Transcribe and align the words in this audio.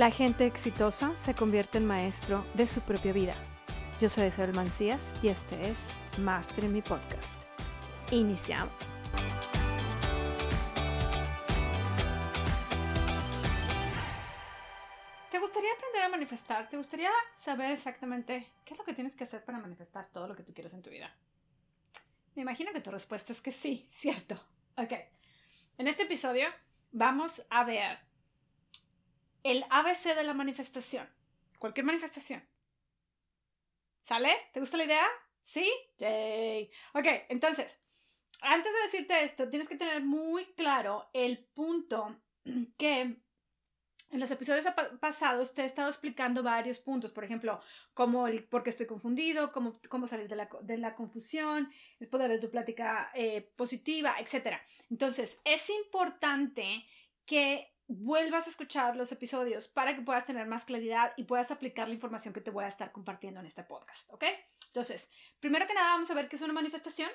La 0.00 0.10
gente 0.10 0.46
exitosa 0.46 1.14
se 1.14 1.34
convierte 1.34 1.76
en 1.76 1.84
maestro 1.84 2.42
de 2.54 2.66
su 2.66 2.80
propia 2.80 3.12
vida. 3.12 3.34
Yo 4.00 4.08
soy 4.08 4.28
Isabel 4.28 4.54
Mancías 4.54 5.20
y 5.22 5.28
este 5.28 5.68
es 5.68 5.92
Master 6.16 6.64
en 6.64 6.72
mi 6.72 6.80
podcast. 6.80 7.42
Iniciamos. 8.10 8.94
¿Te 15.30 15.38
gustaría 15.38 15.70
aprender 15.74 16.02
a 16.04 16.08
manifestar? 16.08 16.70
¿Te 16.70 16.78
gustaría 16.78 17.10
saber 17.34 17.72
exactamente 17.72 18.46
qué 18.64 18.72
es 18.72 18.78
lo 18.78 18.86
que 18.86 18.94
tienes 18.94 19.14
que 19.14 19.24
hacer 19.24 19.44
para 19.44 19.58
manifestar 19.58 20.08
todo 20.14 20.26
lo 20.26 20.34
que 20.34 20.44
tú 20.44 20.54
quieres 20.54 20.72
en 20.72 20.80
tu 20.80 20.88
vida? 20.88 21.14
Me 22.34 22.40
imagino 22.40 22.72
que 22.72 22.80
tu 22.80 22.90
respuesta 22.90 23.34
es 23.34 23.42
que 23.42 23.52
sí, 23.52 23.86
cierto. 23.90 24.42
Ok. 24.78 24.94
En 25.76 25.88
este 25.88 26.04
episodio 26.04 26.48
vamos 26.90 27.44
a 27.50 27.64
ver 27.64 28.09
el 29.42 29.64
ABC 29.70 30.14
de 30.14 30.24
la 30.24 30.34
manifestación. 30.34 31.08
Cualquier 31.58 31.86
manifestación. 31.86 32.42
¿Sale? 34.02 34.34
¿Te 34.52 34.60
gusta 34.60 34.76
la 34.76 34.84
idea? 34.84 35.06
¿Sí? 35.42 35.70
Yay. 35.98 36.70
Ok, 36.94 37.06
entonces, 37.28 37.80
antes 38.40 38.72
de 38.72 38.82
decirte 38.82 39.24
esto, 39.24 39.48
tienes 39.48 39.68
que 39.68 39.76
tener 39.76 40.02
muy 40.02 40.46
claro 40.54 41.08
el 41.12 41.38
punto 41.54 42.20
que 42.78 43.16
en 44.10 44.18
los 44.18 44.30
episodios 44.30 44.66
pasados 44.98 45.54
te 45.54 45.62
he 45.62 45.64
estado 45.64 45.88
explicando 45.88 46.42
varios 46.42 46.80
puntos, 46.80 47.12
por 47.12 47.22
ejemplo, 47.22 47.60
cómo 47.94 48.26
el 48.26 48.42
por 48.44 48.64
qué 48.64 48.70
estoy 48.70 48.86
confundido, 48.86 49.52
cómo, 49.52 49.78
cómo 49.88 50.08
salir 50.08 50.26
de 50.28 50.34
la, 50.34 50.48
de 50.62 50.78
la, 50.78 50.96
confusión, 50.96 51.70
el 52.00 52.08
poder 52.08 52.28
de 52.28 52.40
tu 52.40 52.50
plática 52.50 53.10
eh, 53.14 53.52
positiva, 53.54 54.16
etc. 54.18 54.56
Entonces, 54.90 55.38
es 55.44 55.70
importante 55.70 56.84
que 57.24 57.72
vuelvas 57.92 58.46
a 58.46 58.50
escuchar 58.50 58.94
los 58.94 59.10
episodios 59.10 59.66
para 59.66 59.96
que 59.96 60.02
puedas 60.02 60.24
tener 60.24 60.46
más 60.46 60.64
claridad 60.64 61.12
y 61.16 61.24
puedas 61.24 61.50
aplicar 61.50 61.88
la 61.88 61.94
información 61.94 62.32
que 62.32 62.40
te 62.40 62.52
voy 62.52 62.62
a 62.62 62.68
estar 62.68 62.92
compartiendo 62.92 63.40
en 63.40 63.46
este 63.46 63.64
podcast, 63.64 64.08
¿ok? 64.12 64.24
Entonces, 64.68 65.10
primero 65.40 65.66
que 65.66 65.74
nada 65.74 65.88
vamos 65.88 66.08
a 66.08 66.14
ver 66.14 66.28
qué 66.28 66.36
es 66.36 66.42
una 66.42 66.52
manifestación, 66.52 67.10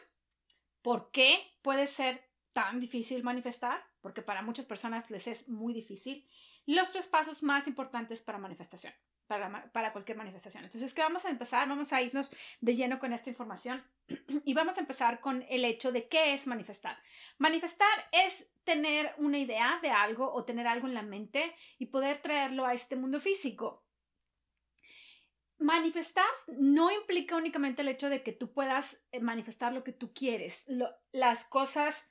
por 0.82 1.12
qué 1.12 1.40
puede 1.62 1.88
ser 1.88 2.30
tan 2.52 2.82
difícil 2.82 3.24
manifestar, 3.24 3.82
porque 4.02 4.22
para 4.22 4.42
muchas 4.42 4.66
personas 4.66 5.10
les 5.10 5.28
es 5.28 5.48
muy 5.48 5.74
difícil. 5.74 6.28
Los 6.66 6.92
tres 6.92 7.08
pasos 7.08 7.42
más 7.42 7.68
importantes 7.68 8.22
para 8.22 8.38
manifestación, 8.38 8.94
para, 9.28 9.92
cualquier 9.92 10.18
manifestación. 10.18 10.64
Entonces, 10.64 10.94
¿qué 10.94 11.02
vamos 11.02 11.26
a 11.26 11.30
empezar? 11.30 11.68
Vamos 11.68 11.94
a 11.94 12.02
irnos 12.02 12.32
de 12.62 12.76
lleno 12.76 13.00
con 13.00 13.14
esta 13.14 13.30
información 13.30 13.84
y 14.46 14.54
vamos 14.54 14.78
a 14.78 14.82
empezar 14.82 15.20
con 15.20 15.46
el 15.50 15.66
hecho 15.66 15.92
de 15.92 16.08
qué 16.08 16.34
es 16.34 16.48
manifestar. 16.48 16.98
Manifestar 17.38 18.08
es 18.12 18.50
tener 18.64 19.14
una 19.18 19.38
idea 19.38 19.80
de 19.82 19.90
algo 19.90 20.32
o 20.32 20.44
tener 20.44 20.68
algo 20.68 20.88
en 20.88 20.94
la 20.94 21.04
mente 21.04 21.56
y 21.78 21.88
poder 21.88 22.22
traerlo 22.22 22.66
a 22.66 22.74
este 22.74 22.96
mundo 22.96 23.20
físico. 23.20 23.84
Manifestar 25.58 26.26
no 26.48 26.92
implica 26.92 27.38
únicamente 27.38 27.82
el 27.82 27.88
hecho 27.88 28.10
de 28.10 28.24
que 28.24 28.34
tú 28.34 28.52
puedas 28.52 29.08
eh, 29.12 29.22
manifestar 29.22 29.72
lo 29.74 29.84
que 29.84 29.94
tú 29.94 30.14
quieres, 30.14 30.66
las 31.12 31.46
cosas 31.46 32.06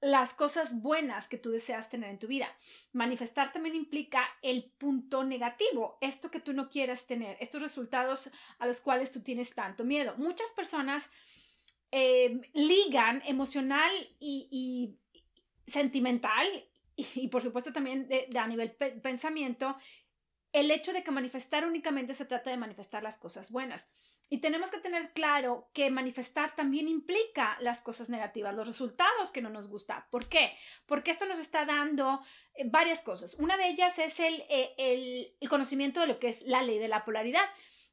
las 0.00 0.34
cosas 0.34 0.82
buenas 0.82 1.26
que 1.28 1.38
tú 1.38 1.50
deseas 1.50 1.88
tener 1.88 2.10
en 2.10 2.18
tu 2.18 2.26
vida. 2.26 2.48
Manifestar 2.92 3.52
también 3.52 3.74
implica 3.74 4.26
el 4.42 4.64
punto 4.64 5.24
negativo, 5.24 5.98
esto 6.00 6.30
que 6.30 6.40
tú 6.40 6.52
no 6.52 6.68
quieras 6.68 7.06
tener, 7.06 7.36
estos 7.40 7.62
resultados 7.62 8.30
a 8.58 8.66
los 8.66 8.80
cuales 8.80 9.10
tú 9.10 9.22
tienes 9.22 9.54
tanto 9.54 9.84
miedo. 9.84 10.14
Muchas 10.18 10.50
personas 10.50 11.10
eh, 11.90 12.40
ligan 12.52 13.22
emocional 13.26 13.90
y, 14.20 14.96
sentimental 15.66 16.46
y, 16.94 17.28
por 17.28 17.42
supuesto 17.42 17.72
también 17.72 18.08
de, 18.08 18.28
a 18.38 18.46
nivel 18.46 18.70
pensamiento 18.70 19.76
el 20.52 20.70
hecho 20.70 20.92
de 20.92 21.02
que 21.02 21.10
manifestar 21.10 21.66
únicamente 21.66 22.14
se 22.14 22.24
trata 22.24 22.50
de 22.50 22.56
manifestar 22.56 23.02
las 23.02 23.18
cosas 23.18 23.50
buenas. 23.50 23.90
Y 24.28 24.38
tenemos 24.38 24.70
que 24.70 24.78
tener 24.78 25.12
claro 25.12 25.70
que 25.72 25.88
manifestar 25.90 26.56
también 26.56 26.88
implica 26.88 27.56
las 27.60 27.80
cosas 27.80 28.10
negativas, 28.10 28.54
los 28.54 28.66
resultados 28.66 29.30
que 29.30 29.40
no 29.40 29.50
nos 29.50 29.68
gusta. 29.68 30.08
¿Por 30.10 30.28
qué? 30.28 30.56
Porque 30.86 31.12
esto 31.12 31.26
nos 31.26 31.38
está 31.38 31.64
dando 31.64 32.20
eh, 32.54 32.64
varias 32.66 33.02
cosas. 33.02 33.34
Una 33.34 33.56
de 33.56 33.68
ellas 33.68 33.98
es 34.00 34.18
eh, 34.18 34.74
el, 34.78 35.36
el, 35.40 35.48
conocimiento 35.48 36.00
de 36.00 36.08
lo 36.08 36.18
que 36.18 36.28
es 36.28 36.42
la 36.42 36.62
ley 36.62 36.78
de 36.78 36.88
la 36.88 37.04
polaridad. 37.04 37.44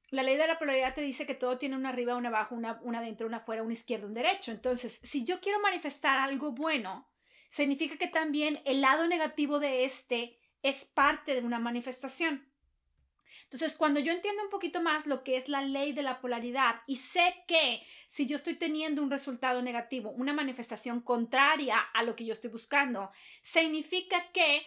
La 0.10 0.24
ley 0.24 0.36
de 0.36 0.48
la 0.48 0.58
polaridad 0.58 0.96
te 0.96 1.02
dice 1.02 1.28
que 1.28 1.36
todo 1.36 1.60
tiene 1.60 1.76
una 1.76 1.90
arriba, 1.90 2.16
una 2.16 2.30
abajo, 2.30 2.56
una, 2.56 2.80
una 2.82 3.00
adentro, 3.00 3.28
una 3.28 3.38
afuera, 3.38 3.62
una 3.62 3.74
izquierda, 3.74 4.08
un 4.08 4.14
derecho. 4.16 4.52
Entonces, 4.52 5.00
si 5.04 5.26
yo 5.26 5.40
quiero 5.40 5.60
manifestar 5.60 6.18
algo 6.18 6.52
bueno, 6.52 7.12
significa 7.50 7.98
que 7.98 8.08
también 8.08 8.60
el 8.66 8.82
lado 8.82 9.08
negativo 9.08 9.60
de 9.60 9.86
este 9.86 10.40
es 10.64 10.86
parte 10.86 11.36
de 11.36 11.42
una 11.42 11.60
manifestación. 11.60 12.52
Entonces, 13.54 13.78
cuando 13.78 14.00
yo 14.00 14.12
entiendo 14.12 14.42
un 14.42 14.50
poquito 14.50 14.82
más 14.82 15.06
lo 15.06 15.24
que 15.24 15.38
es 15.38 15.48
la 15.48 15.62
ley 15.62 15.94
de 15.94 16.02
la 16.02 16.20
polaridad 16.20 16.82
y 16.88 16.98
sé 16.98 17.44
que 17.48 17.86
si 18.08 18.26
yo 18.26 18.36
estoy 18.36 18.56
teniendo 18.56 19.04
un 19.04 19.12
resultado 19.12 19.62
negativo, 19.62 20.10
una 20.10 20.34
manifestación 20.34 21.02
contraria 21.02 21.78
a 21.78 22.02
lo 22.02 22.16
que 22.16 22.26
yo 22.26 22.34
estoy 22.34 22.50
buscando, 22.50 23.12
significa 23.44 24.32
que 24.32 24.66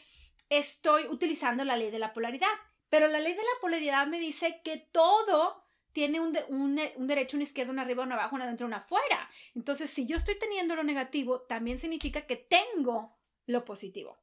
estoy 0.49 1.09
utilizando 1.09 1.65
la 1.65 1.77
ley 1.77 1.91
de 1.91 1.99
la 1.99 2.13
polaridad. 2.13 2.47
Pero 2.89 3.09
la 3.09 3.19
ley 3.19 3.33
de 3.33 3.43
la 3.43 3.61
polaridad 3.61 4.07
me 4.07 4.21
dice 4.21 4.61
que 4.63 4.77
todo 4.77 5.65
tiene 5.91 6.21
un, 6.21 6.33
derecho, 7.09 7.37
una 7.37 7.45
izquierda, 7.45 7.73
una 7.73 7.83
arriba, 7.83 8.05
una 8.05 8.15
abajo, 8.15 8.37
una 8.37 8.45
adentro, 8.45 8.69
una 8.69 8.77
afuera. 8.77 9.29
Entonces, 9.57 9.91
si 9.91 10.07
yo 10.07 10.17
estoy 10.17 10.39
teniendo 10.39 10.77
lo 10.77 10.85
negativo, 10.85 11.41
también 11.41 11.81
significa 11.81 12.21
que 12.21 12.37
tengo 12.37 13.19
lo 13.47 13.65
positivo. 13.65 14.17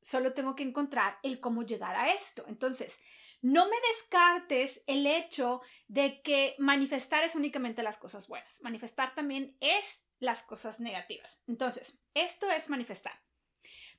Solo 0.00 0.32
tengo 0.32 0.56
que 0.56 0.64
encontrar 0.64 1.18
el 1.22 1.38
cómo 1.38 1.62
llegar 1.62 1.94
a 1.94 2.12
esto. 2.12 2.44
Entonces, 2.48 3.00
no 3.40 3.68
me 3.68 3.76
descartes 3.92 4.82
el 4.86 5.06
hecho 5.06 5.60
de 5.86 6.22
que 6.22 6.56
manifestar 6.58 7.22
es 7.24 7.36
únicamente 7.36 7.82
las 7.82 7.98
cosas 7.98 8.26
buenas. 8.28 8.60
Manifestar 8.62 9.14
también 9.14 9.56
es 9.60 10.06
las 10.18 10.42
cosas 10.42 10.80
negativas. 10.80 11.44
Entonces, 11.46 12.00
esto 12.14 12.50
es 12.50 12.68
manifestar. 12.68 13.20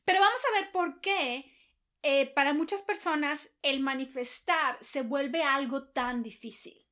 Pero 0.03 0.19
vamos 0.19 0.41
a 0.45 0.59
ver 0.59 0.71
por 0.71 0.99
qué 1.01 1.53
eh, 2.01 2.27
para 2.27 2.53
muchas 2.53 2.81
personas 2.81 3.49
el 3.61 3.79
manifestar 3.79 4.77
se 4.81 5.01
vuelve 5.01 5.43
algo 5.43 5.89
tan 5.89 6.23
difícil. 6.23 6.85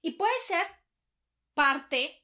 Y 0.00 0.12
puede 0.12 0.38
ser 0.46 0.66
parte 1.54 2.21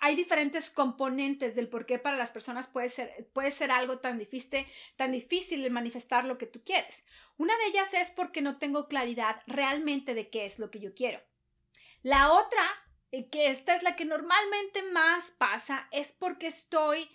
hay 0.00 0.16
diferentes 0.16 0.70
componentes 0.70 1.54
del 1.54 1.68
por 1.68 1.86
qué 1.86 1.98
para 1.98 2.16
las 2.16 2.30
personas 2.30 2.66
puede 2.66 2.88
ser, 2.88 3.28
puede 3.32 3.50
ser 3.50 3.70
algo 3.70 3.98
tan 3.98 4.18
difícil, 4.18 4.66
tan 4.96 5.12
difícil 5.12 5.62
de 5.62 5.70
manifestar 5.70 6.24
lo 6.24 6.38
que 6.38 6.46
tú 6.46 6.62
quieres. 6.64 7.06
Una 7.36 7.56
de 7.58 7.66
ellas 7.66 7.94
es 7.94 8.10
porque 8.10 8.42
no 8.42 8.58
tengo 8.58 8.88
claridad 8.88 9.42
realmente 9.46 10.14
de 10.14 10.28
qué 10.30 10.44
es 10.44 10.58
lo 10.58 10.70
que 10.70 10.80
yo 10.80 10.94
quiero. 10.94 11.20
La 12.02 12.32
otra, 12.32 12.64
eh, 13.12 13.28
que 13.28 13.48
esta 13.48 13.76
es 13.76 13.82
la 13.82 13.96
que 13.96 14.04
normalmente 14.04 14.82
más 14.82 15.30
pasa, 15.32 15.88
es 15.92 16.12
porque 16.12 16.48
estoy 16.48 17.08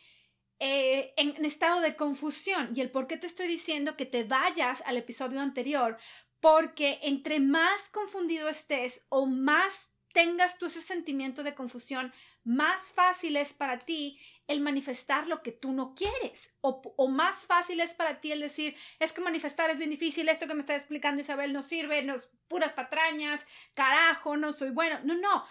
eh, 0.59 1.13
en 1.17 1.43
estado 1.43 1.81
de 1.81 1.95
confusión. 1.95 2.71
Y 2.75 2.81
el 2.81 2.91
por 2.91 3.07
qué 3.07 3.17
te 3.17 3.27
estoy 3.27 3.47
diciendo 3.47 3.97
que 3.97 4.05
te 4.05 4.23
vayas 4.23 4.83
al 4.85 4.97
episodio 4.97 5.41
anterior, 5.41 5.97
porque 6.39 6.99
entre 7.03 7.39
más 7.39 7.89
confundido 7.89 8.47
estés 8.47 9.05
o 9.09 9.25
más 9.25 9.91
tengas 10.13 10.57
tú 10.57 10.65
ese 10.65 10.81
sentimiento 10.81 11.43
de 11.43 11.55
confusión, 11.55 12.13
más 12.43 12.91
fácil 12.91 13.37
es 13.37 13.53
para 13.53 13.79
ti 13.79 14.19
el 14.47 14.61
manifestar 14.61 15.27
lo 15.27 15.41
que 15.43 15.51
tú 15.51 15.71
no 15.71 15.93
quieres 15.95 16.57
o, 16.61 17.07
más 17.07 17.37
fácil 17.37 17.79
es 17.79 17.93
para 17.93 18.19
ti 18.19 18.31
el 18.31 18.41
decir, 18.41 18.75
es 18.99 19.13
que 19.13 19.21
manifestar 19.21 19.69
es 19.69 19.77
bien 19.77 19.89
difícil, 19.89 20.27
esto 20.27 20.47
que 20.47 20.53
me 20.53 20.59
está 20.59 20.75
explicando 20.75 21.21
Isabel 21.21 21.53
no 21.53 21.61
sirve, 21.61 22.01
no 22.03 22.15
es 22.15 22.29
puras 22.47 22.73
patrañas, 22.73 23.45
carajo, 23.73 24.37
no 24.37 24.51
soy 24.51 24.71
bueno. 24.71 24.99
No, 25.03 25.15
no, 25.15 25.45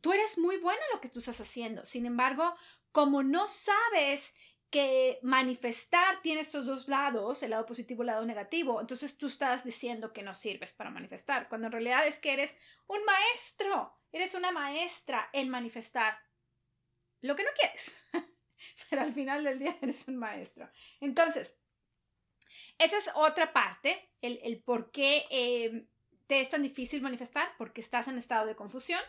tú 0.00 0.12
eres 0.12 0.38
muy 0.38 0.58
bueno 0.58 0.80
en 0.88 0.96
lo 0.96 1.00
que 1.00 1.08
tú 1.08 1.18
estás 1.18 1.40
haciendo. 1.40 1.84
Sin 1.84 2.06
embargo, 2.06 2.54
como 2.92 3.22
no 3.22 3.46
sabes 3.46 4.36
que 4.70 5.18
manifestar 5.22 6.20
tiene 6.22 6.40
estos 6.40 6.66
dos 6.66 6.88
lados, 6.88 7.42
el 7.42 7.50
lado 7.50 7.66
positivo 7.66 8.02
y 8.02 8.04
el 8.04 8.06
lado 8.08 8.26
negativo, 8.26 8.80
entonces 8.80 9.16
tú 9.16 9.26
estás 9.28 9.64
diciendo 9.64 10.12
que 10.12 10.22
no 10.22 10.34
sirves 10.34 10.72
para 10.72 10.90
manifestar, 10.90 11.48
cuando 11.48 11.68
en 11.68 11.72
realidad 11.72 12.06
es 12.06 12.18
que 12.18 12.32
eres 12.32 12.56
un 12.86 13.04
maestro, 13.04 13.96
eres 14.12 14.34
una 14.34 14.52
maestra 14.52 15.30
en 15.32 15.48
manifestar 15.48 16.18
lo 17.20 17.36
que 17.36 17.44
no 17.44 17.50
quieres, 17.58 17.96
pero 18.90 19.02
al 19.02 19.12
final 19.12 19.44
del 19.44 19.58
día 19.58 19.76
eres 19.80 20.06
un 20.08 20.16
maestro. 20.16 20.70
Entonces, 21.00 21.60
esa 22.78 22.98
es 22.98 23.10
otra 23.14 23.52
parte, 23.52 24.10
el, 24.20 24.62
por 24.62 24.90
qué 24.90 25.24
eh, 25.30 25.88
te 26.26 26.40
es 26.40 26.50
tan 26.50 26.62
difícil 26.62 27.02
manifestar, 27.02 27.48
porque 27.58 27.80
estás 27.80 28.08
en 28.08 28.18
estado 28.18 28.46
de 28.46 28.56
confusión. 28.56 29.00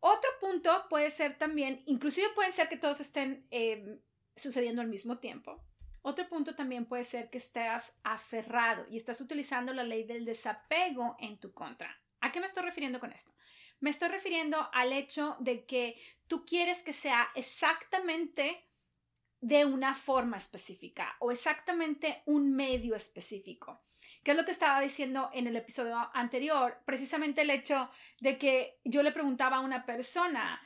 Otro 0.00 0.30
punto 0.40 0.86
puede 0.88 1.10
ser 1.10 1.36
también, 1.38 1.82
inclusive 1.86 2.28
puede 2.34 2.52
ser 2.52 2.68
que 2.68 2.78
todos 2.78 3.00
estén 3.00 3.46
eh, 3.50 4.00
sucediendo 4.34 4.80
al 4.80 4.88
mismo 4.88 5.18
tiempo. 5.18 5.62
Otro 6.02 6.26
punto 6.28 6.56
también 6.56 6.86
puede 6.86 7.04
ser 7.04 7.28
que 7.28 7.38
estés 7.38 7.98
aferrado 8.02 8.86
y 8.90 8.96
estás 8.96 9.20
utilizando 9.20 9.74
la 9.74 9.84
ley 9.84 10.04
del 10.04 10.24
desapego 10.24 11.16
en 11.20 11.38
tu 11.38 11.52
contra. 11.52 11.94
¿A 12.20 12.32
qué 12.32 12.40
me 12.40 12.46
estoy 12.46 12.64
refiriendo 12.64 12.98
con 12.98 13.12
esto? 13.12 13.32
Me 13.80 13.90
estoy 13.90 14.08
refiriendo 14.08 14.68
al 14.72 14.92
hecho 14.92 15.36
de 15.40 15.64
que 15.64 16.00
tú 16.26 16.44
quieres 16.44 16.82
que 16.82 16.92
sea 16.92 17.28
exactamente 17.34 18.66
de 19.40 19.64
una 19.64 19.94
forma 19.94 20.36
específica 20.36 21.16
o 21.18 21.32
exactamente 21.32 22.22
un 22.26 22.54
medio 22.54 22.94
específico. 22.94 23.82
¿Qué 24.22 24.32
es 24.32 24.36
lo 24.36 24.44
que 24.44 24.50
estaba 24.50 24.80
diciendo 24.80 25.30
en 25.32 25.46
el 25.46 25.56
episodio 25.56 25.96
anterior? 26.12 26.82
Precisamente 26.84 27.40
el 27.40 27.50
hecho 27.50 27.90
de 28.20 28.36
que 28.36 28.78
yo 28.84 29.02
le 29.02 29.12
preguntaba 29.12 29.56
a 29.56 29.60
una 29.60 29.86
persona, 29.86 30.60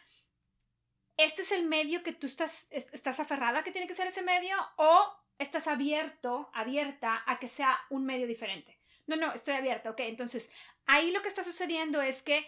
¿este 1.16 1.42
es 1.42 1.52
el 1.52 1.64
medio 1.64 2.02
que 2.02 2.12
tú 2.12 2.26
estás, 2.26 2.66
estás 2.70 3.20
aferrada 3.20 3.62
que 3.62 3.70
tiene 3.70 3.86
que 3.86 3.94
ser 3.94 4.08
ese 4.08 4.22
medio 4.22 4.56
o 4.76 5.06
estás 5.38 5.68
abierto, 5.68 6.50
abierta 6.52 7.22
a 7.26 7.38
que 7.38 7.46
sea 7.46 7.78
un 7.90 8.04
medio 8.04 8.26
diferente? 8.26 8.80
No, 9.06 9.14
no, 9.14 9.32
estoy 9.32 9.54
abierta, 9.54 9.90
ok. 9.90 10.00
Entonces, 10.00 10.50
ahí 10.86 11.12
lo 11.12 11.22
que 11.22 11.28
está 11.28 11.44
sucediendo 11.44 12.02
es 12.02 12.22
que 12.22 12.44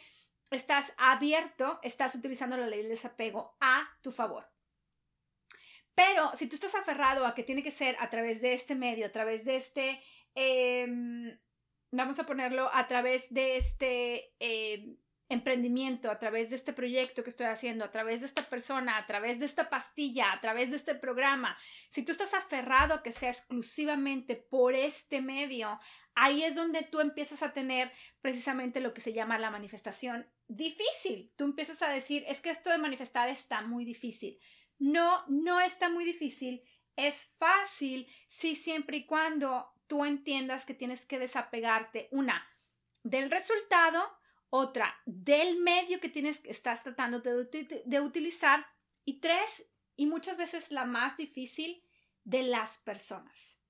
estás 0.50 0.92
abierto, 0.96 1.80
estás 1.82 2.14
utilizando 2.14 2.56
la 2.56 2.66
ley 2.66 2.80
del 2.80 2.90
desapego 2.90 3.56
a 3.60 3.88
tu 4.02 4.12
favor. 4.12 4.48
Pero 5.94 6.30
si 6.36 6.46
tú 6.46 6.56
estás 6.56 6.74
aferrado 6.74 7.26
a 7.26 7.34
que 7.34 7.42
tiene 7.42 7.62
que 7.62 7.70
ser 7.70 7.96
a 8.00 8.10
través 8.10 8.42
de 8.42 8.52
este 8.52 8.74
medio, 8.74 9.06
a 9.06 9.12
través 9.12 9.44
de 9.44 9.56
este, 9.56 10.02
em, 10.34 11.38
vamos 11.90 12.18
a 12.18 12.26
ponerlo, 12.26 12.70
a 12.72 12.86
través 12.86 13.32
de 13.32 13.56
este 13.56 14.34
em, 14.38 14.98
emprendimiento, 15.28 16.10
a 16.10 16.18
través 16.18 16.50
de 16.50 16.56
este 16.56 16.74
proyecto 16.74 17.24
que 17.24 17.30
estoy 17.30 17.46
haciendo, 17.46 17.84
a 17.84 17.90
través 17.90 18.20
de 18.20 18.26
esta 18.26 18.42
persona, 18.42 18.98
a 18.98 19.06
través 19.06 19.38
de 19.40 19.46
esta 19.46 19.70
pastilla, 19.70 20.32
a 20.32 20.40
través 20.40 20.70
de 20.70 20.76
este 20.76 20.94
programa, 20.94 21.56
si 21.88 22.04
tú 22.04 22.12
estás 22.12 22.34
aferrado 22.34 22.94
a 22.94 23.02
que 23.02 23.10
sea 23.10 23.30
exclusivamente 23.30 24.36
por 24.36 24.74
este 24.74 25.22
medio, 25.22 25.80
ahí 26.14 26.44
es 26.44 26.54
donde 26.54 26.82
tú 26.82 27.00
empiezas 27.00 27.42
a 27.42 27.52
tener 27.52 27.90
precisamente 28.20 28.80
lo 28.80 28.92
que 28.92 29.00
se 29.00 29.14
llama 29.14 29.38
la 29.38 29.50
manifestación 29.50 30.30
difícil. 30.48 31.32
Tú 31.36 31.44
empiezas 31.44 31.82
a 31.82 31.88
decir, 31.88 32.24
es 32.28 32.40
que 32.40 32.50
esto 32.50 32.70
de 32.70 32.78
manifestar 32.78 33.28
está 33.28 33.62
muy 33.62 33.84
difícil. 33.84 34.38
No, 34.78 35.24
no 35.28 35.60
está 35.60 35.88
muy 35.88 36.04
difícil. 36.04 36.62
Es 36.96 37.26
fácil 37.38 38.06
si 38.28 38.54
siempre 38.54 38.98
y 38.98 39.06
cuando 39.06 39.68
tú 39.86 40.04
entiendas 40.04 40.66
que 40.66 40.74
tienes 40.74 41.04
que 41.06 41.18
desapegarte, 41.18 42.08
una, 42.10 42.46
del 43.02 43.30
resultado, 43.30 44.02
otra 44.50 44.96
del 45.04 45.58
medio 45.58 46.00
que 46.00 46.08
tienes, 46.08 46.44
estás 46.44 46.82
tratando 46.82 47.20
de, 47.20 47.82
de 47.84 48.00
utilizar 48.00 48.66
y 49.04 49.20
tres, 49.20 49.70
y 49.96 50.06
muchas 50.06 50.36
veces 50.36 50.70
la 50.72 50.84
más 50.84 51.16
difícil, 51.16 51.82
de 52.24 52.42
las 52.42 52.78
personas. 52.78 53.62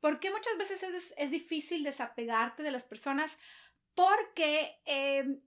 ¿Por 0.00 0.20
qué 0.20 0.30
muchas 0.30 0.56
veces 0.58 0.82
es, 0.82 1.14
es 1.16 1.30
difícil 1.30 1.82
desapegarte 1.82 2.62
de 2.62 2.70
las 2.70 2.84
personas? 2.84 3.38
Porque, 3.94 4.78
eh, 4.84 5.40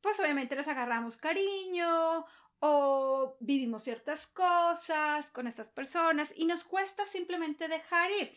pues 0.00 0.18
obviamente 0.20 0.56
les 0.56 0.68
agarramos 0.68 1.16
cariño 1.16 2.24
o 2.60 3.36
vivimos 3.40 3.84
ciertas 3.84 4.26
cosas 4.26 5.30
con 5.30 5.46
estas 5.46 5.70
personas 5.70 6.32
y 6.36 6.44
nos 6.44 6.64
cuesta 6.64 7.04
simplemente 7.04 7.68
dejar 7.68 8.10
ir. 8.10 8.34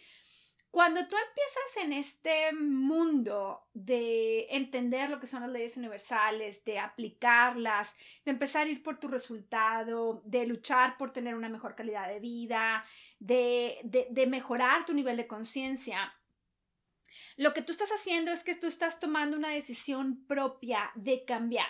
Cuando 0.71 1.05
tú 1.05 1.17
empiezas 1.17 1.83
en 1.83 1.91
este 1.91 2.53
mundo 2.53 3.67
de 3.73 4.47
entender 4.51 5.09
lo 5.09 5.19
que 5.19 5.27
son 5.27 5.41
las 5.41 5.51
leyes 5.51 5.75
universales, 5.75 6.63
de 6.63 6.79
aplicarlas, 6.79 7.93
de 8.23 8.31
empezar 8.31 8.65
a 8.65 8.69
ir 8.69 8.81
por 8.81 8.97
tu 8.97 9.09
resultado, 9.09 10.21
de 10.23 10.45
luchar 10.45 10.97
por 10.97 11.11
tener 11.11 11.35
una 11.35 11.49
mejor 11.49 11.75
calidad 11.75 12.07
de 12.07 12.21
vida, 12.21 12.85
de, 13.19 13.79
de, 13.83 14.27
mejorar 14.27 14.85
tu 14.85 14.93
nivel 14.93 15.17
de 15.17 15.27
conciencia, 15.27 16.13
lo 17.37 17.53
que 17.53 17.61
tú 17.61 17.71
estás 17.71 17.91
haciendo 17.91 18.31
es 18.31 18.43
que 18.43 18.55
tú 18.55 18.67
estás 18.67 18.99
tomando 18.99 19.37
una 19.37 19.49
decisión 19.49 20.25
propia 20.25 20.91
de 20.95 21.25
cambiar 21.25 21.69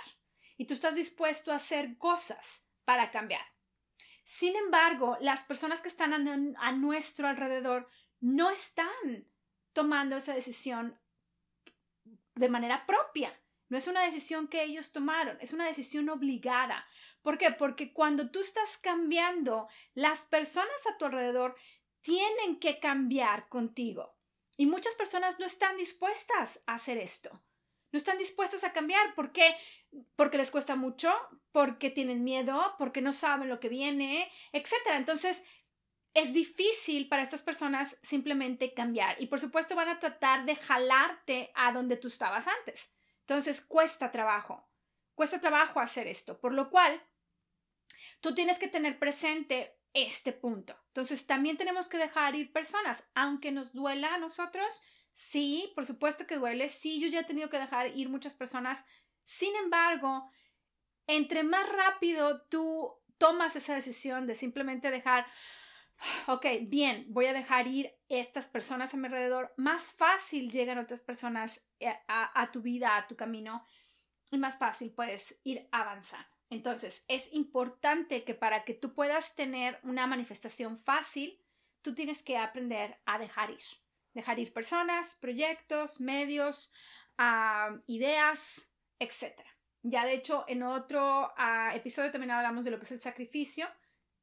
y 0.57 0.65
tú 0.65 0.73
estás 0.73 0.95
dispuesto 0.95 1.51
a 1.51 1.55
hacer 1.55 1.97
cosas 1.97 2.67
para 2.85 3.11
cambiar. 3.11 3.45
Sin 4.23 4.55
embargo, 4.55 5.17
las 5.21 5.43
personas 5.43 5.81
que 5.81 5.87
están 5.87 6.13
a 6.57 6.71
nuestro 6.71 7.27
alrededor 7.27 7.89
no 8.19 8.49
están 8.49 9.27
tomando 9.73 10.15
esa 10.15 10.33
decisión 10.33 10.99
de 12.35 12.49
manera 12.49 12.85
propia. 12.85 13.37
No 13.69 13.77
es 13.77 13.87
una 13.87 14.03
decisión 14.03 14.47
que 14.47 14.63
ellos 14.63 14.91
tomaron, 14.91 15.37
es 15.41 15.53
una 15.53 15.65
decisión 15.65 16.09
obligada. 16.09 16.85
¿Por 17.21 17.37
qué? 17.37 17.51
Porque 17.51 17.93
cuando 17.93 18.29
tú 18.31 18.41
estás 18.41 18.77
cambiando, 18.77 19.67
las 19.93 20.21
personas 20.25 20.75
a 20.89 20.97
tu 20.97 21.05
alrededor 21.05 21.55
tienen 22.01 22.59
que 22.59 22.79
cambiar 22.79 23.47
contigo. 23.47 24.17
Y 24.61 24.67
muchas 24.67 24.93
personas 24.93 25.39
no 25.39 25.47
están 25.47 25.75
dispuestas 25.75 26.61
a 26.67 26.75
hacer 26.75 26.99
esto. 26.99 27.31
No 27.91 27.97
están 27.97 28.19
dispuestos 28.19 28.63
a 28.63 28.71
cambiar. 28.71 29.15
¿Por 29.15 29.31
qué? 29.31 29.55
Porque 30.15 30.37
les 30.37 30.51
cuesta 30.51 30.75
mucho, 30.75 31.11
porque 31.51 31.89
tienen 31.89 32.23
miedo, 32.23 32.75
porque 32.77 33.01
no 33.01 33.11
saben 33.11 33.49
lo 33.49 33.59
que 33.59 33.69
viene, 33.69 34.31
etc. 34.51 34.73
Entonces, 34.91 35.43
es 36.13 36.31
difícil 36.31 37.09
para 37.09 37.23
estas 37.23 37.41
personas 37.41 37.97
simplemente 38.03 38.75
cambiar 38.75 39.19
y 39.19 39.25
por 39.25 39.39
supuesto 39.39 39.75
van 39.75 39.89
a 39.89 39.99
tratar 39.99 40.45
de 40.45 40.55
jalarte 40.55 41.51
a 41.55 41.71
donde 41.71 41.97
tú 41.97 42.09
estabas 42.09 42.47
antes. 42.47 42.93
Entonces 43.21 43.61
cuesta 43.61 44.11
trabajo, 44.11 44.69
cuesta 45.15 45.41
trabajo 45.41 45.79
hacer 45.79 46.05
esto, 46.05 46.39
por 46.39 46.53
lo 46.53 46.69
cual 46.69 47.01
tú 48.19 48.35
tienes 48.35 48.59
que 48.59 48.67
tener 48.67 48.99
presente 48.99 49.79
este 49.91 50.33
punto. 50.33 50.80
Entonces 50.91 51.25
también 51.25 51.57
tenemos 51.57 51.87
que 51.87 51.97
dejar 51.97 52.35
ir 52.35 52.51
personas, 52.51 53.07
aunque 53.15 53.51
nos 53.51 53.73
duela 53.73 54.15
a 54.15 54.17
nosotros. 54.17 54.81
Sí, 55.11 55.71
por 55.73 55.85
supuesto 55.85 56.27
que 56.27 56.37
duele. 56.37 56.69
Sí, 56.69 56.99
yo 56.99 57.07
ya 57.07 57.21
he 57.21 57.25
tenido 57.25 57.49
que 57.49 57.59
dejar 57.59 57.95
ir 57.97 58.09
muchas 58.09 58.33
personas. 58.33 58.83
Sin 59.23 59.55
embargo, 59.55 60.29
entre 61.07 61.43
más 61.43 61.67
rápido 61.69 62.41
tú 62.49 62.93
tomas 63.17 63.55
esa 63.55 63.75
decisión 63.75 64.27
de 64.27 64.35
simplemente 64.35 64.91
dejar 64.91 65.27
ok, 66.27 66.45
bien, 66.63 67.05
voy 67.09 67.27
a 67.27 67.33
dejar 67.33 67.67
ir 67.67 67.93
estas 68.09 68.47
personas 68.47 68.93
a 68.93 68.97
mi 68.97 69.07
alrededor, 69.07 69.53
más 69.57 69.83
fácil 69.93 70.51
llegan 70.51 70.77
otras 70.77 71.01
personas 71.01 71.65
eh, 71.79 71.95
a, 72.07 72.49
tu 72.51 72.61
vida, 72.61 72.97
a 72.97 73.07
tu 73.07 73.15
camino, 73.15 73.65
y 74.31 74.37
más 74.37 74.57
fácil 74.57 74.91
puedes 74.91 75.39
ir 75.43 75.67
avanzando. 75.71 76.40
Entonces, 76.51 77.05
es 77.07 77.33
importante 77.33 78.25
que 78.25 78.35
para 78.35 78.65
que 78.65 78.73
tú 78.73 78.93
puedas 78.93 79.35
tener 79.35 79.79
una 79.83 80.05
manifestación 80.05 80.77
fácil, 80.77 81.39
tú 81.81 81.95
tienes 81.95 82.23
que 82.23 82.37
aprender 82.37 82.99
a 83.05 83.17
dejar 83.17 83.51
ir. 83.51 83.63
Dejar 84.13 84.37
ir 84.37 84.51
personas, 84.51 85.15
proyectos, 85.15 86.01
medios, 86.01 86.73
ah, 87.17 87.77
ideas, 87.87 88.69
etc. 88.99 89.39
Ya 89.81 90.05
de 90.05 90.13
hecho, 90.13 90.43
en 90.49 90.63
otro 90.63 91.31
ah, 91.37 91.71
episodio 91.73 92.11
también 92.11 92.31
hablamos 92.31 92.65
de 92.65 92.71
lo 92.71 92.79
que 92.79 92.85
es 92.85 92.91
el 92.91 93.01
sacrificio 93.01 93.69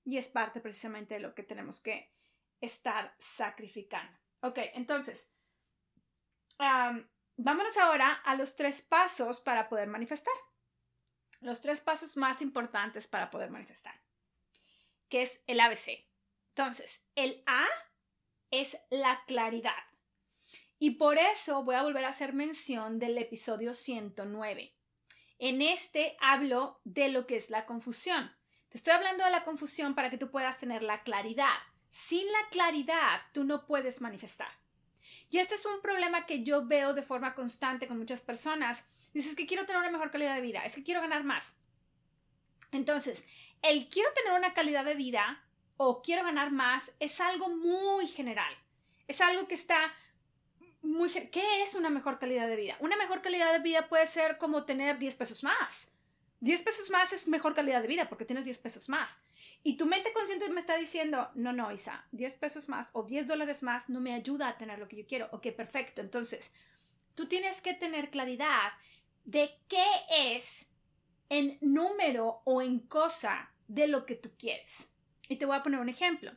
y 0.04 0.18
es 0.18 0.28
parte 0.28 0.60
precisamente 0.60 1.14
de 1.14 1.20
lo 1.20 1.34
que 1.34 1.42
tenemos 1.42 1.80
que 1.80 2.12
estar 2.60 3.14
sacrificando. 3.18 4.18
Ok, 4.42 4.58
entonces, 4.74 5.32
vámonos 6.58 7.76
ahora 7.78 8.12
a 8.12 8.36
los 8.36 8.54
tres 8.54 8.82
pasos 8.82 9.40
para 9.40 9.70
poder 9.70 9.88
manifestar. 9.88 10.34
Los 11.40 11.60
tres 11.60 11.80
pasos 11.80 12.16
más 12.16 12.42
importantes 12.42 13.06
para 13.06 13.30
poder 13.30 13.50
manifestar, 13.50 13.94
que 15.08 15.22
es 15.22 15.42
el 15.46 15.60
ABC. 15.60 16.06
Entonces, 16.50 17.06
el 17.14 17.42
A 17.46 17.66
es 18.50 18.76
la 18.90 19.22
claridad. 19.26 19.84
Y 20.78 20.92
por 20.92 21.18
eso 21.18 21.62
voy 21.64 21.74
a 21.74 21.82
volver 21.82 22.04
a 22.04 22.08
hacer 22.08 22.32
mención 22.32 22.98
del 22.98 23.18
episodio 23.18 23.74
109. 23.74 24.74
En 25.38 25.62
este 25.62 26.16
hablo 26.20 26.80
de 26.84 27.08
lo 27.08 27.26
que 27.26 27.36
es 27.36 27.50
la 27.50 27.66
confusión. 27.66 28.32
Te 28.68 28.78
estoy 28.78 28.92
hablando 28.92 29.24
de 29.24 29.30
la 29.30 29.44
confusión 29.44 29.94
para 29.94 30.10
que 30.10 30.18
tú 30.18 30.30
puedas 30.30 30.58
tener 30.58 30.82
la 30.82 31.02
claridad. 31.02 31.54
Sin 31.88 32.26
la 32.26 32.48
claridad, 32.50 33.22
tú 33.32 33.44
no 33.44 33.66
puedes 33.66 34.00
manifestar. 34.00 34.50
Y 35.30 35.38
este 35.38 35.54
es 35.54 35.64
un 35.64 35.80
problema 35.80 36.26
que 36.26 36.42
yo 36.42 36.66
veo 36.66 36.94
de 36.94 37.02
forma 37.02 37.34
constante 37.34 37.86
con 37.86 37.98
muchas 37.98 38.20
personas. 38.20 38.86
Dices 39.12 39.34
que 39.36 39.46
quiero 39.46 39.66
tener 39.66 39.80
una 39.80 39.90
mejor 39.90 40.10
calidad 40.10 40.34
de 40.34 40.40
vida, 40.40 40.64
es 40.64 40.74
que 40.74 40.84
quiero 40.84 41.00
ganar 41.00 41.24
más. 41.24 41.54
Entonces, 42.72 43.26
el 43.62 43.88
quiero 43.88 44.12
tener 44.12 44.32
una 44.38 44.54
calidad 44.54 44.84
de 44.84 44.94
vida 44.94 45.42
o 45.76 46.02
quiero 46.02 46.24
ganar 46.24 46.50
más 46.50 46.92
es 47.00 47.20
algo 47.20 47.48
muy 47.48 48.06
general. 48.06 48.52
Es 49.06 49.20
algo 49.20 49.48
que 49.48 49.54
está 49.54 49.94
muy... 50.82 51.10
¿Qué 51.10 51.62
es 51.62 51.74
una 51.74 51.90
mejor 51.90 52.18
calidad 52.18 52.48
de 52.48 52.56
vida? 52.56 52.76
Una 52.80 52.96
mejor 52.96 53.22
calidad 53.22 53.52
de 53.52 53.60
vida 53.60 53.88
puede 53.88 54.06
ser 54.06 54.38
como 54.38 54.64
tener 54.64 54.98
10 54.98 55.16
pesos 55.16 55.42
más 55.42 55.92
10 56.40 56.62
pesos 56.62 56.90
más 56.90 57.12
es 57.12 57.26
mejor 57.26 57.54
calidad 57.54 57.82
de 57.82 57.88
vida 57.88 58.08
porque 58.08 58.24
tienes 58.24 58.44
10 58.44 58.58
pesos 58.58 58.88
más. 58.88 59.18
Y 59.64 59.76
tu 59.76 59.86
mente 59.86 60.12
consciente 60.12 60.48
me 60.50 60.60
está 60.60 60.76
diciendo, 60.76 61.28
no, 61.34 61.52
no, 61.52 61.72
Isa, 61.72 62.06
10 62.12 62.36
pesos 62.36 62.68
más 62.68 62.90
o 62.92 63.02
10 63.02 63.26
dólares 63.26 63.62
más 63.62 63.88
no 63.88 64.00
me 64.00 64.14
ayuda 64.14 64.48
a 64.48 64.58
tener 64.58 64.78
lo 64.78 64.86
que 64.86 64.96
yo 64.96 65.06
quiero. 65.06 65.28
Ok, 65.32 65.48
perfecto. 65.48 66.00
Entonces, 66.00 66.52
tú 67.14 67.26
tienes 67.26 67.60
que 67.60 67.74
tener 67.74 68.10
claridad 68.10 68.72
de 69.28 69.50
qué 69.68 69.84
es 70.10 70.70
en 71.28 71.58
número 71.60 72.40
o 72.44 72.62
en 72.62 72.78
cosa 72.78 73.50
de 73.66 73.86
lo 73.86 74.06
que 74.06 74.14
tú 74.14 74.30
quieres. 74.38 74.90
Y 75.28 75.36
te 75.36 75.44
voy 75.44 75.54
a 75.54 75.62
poner 75.62 75.80
un 75.80 75.90
ejemplo. 75.90 76.32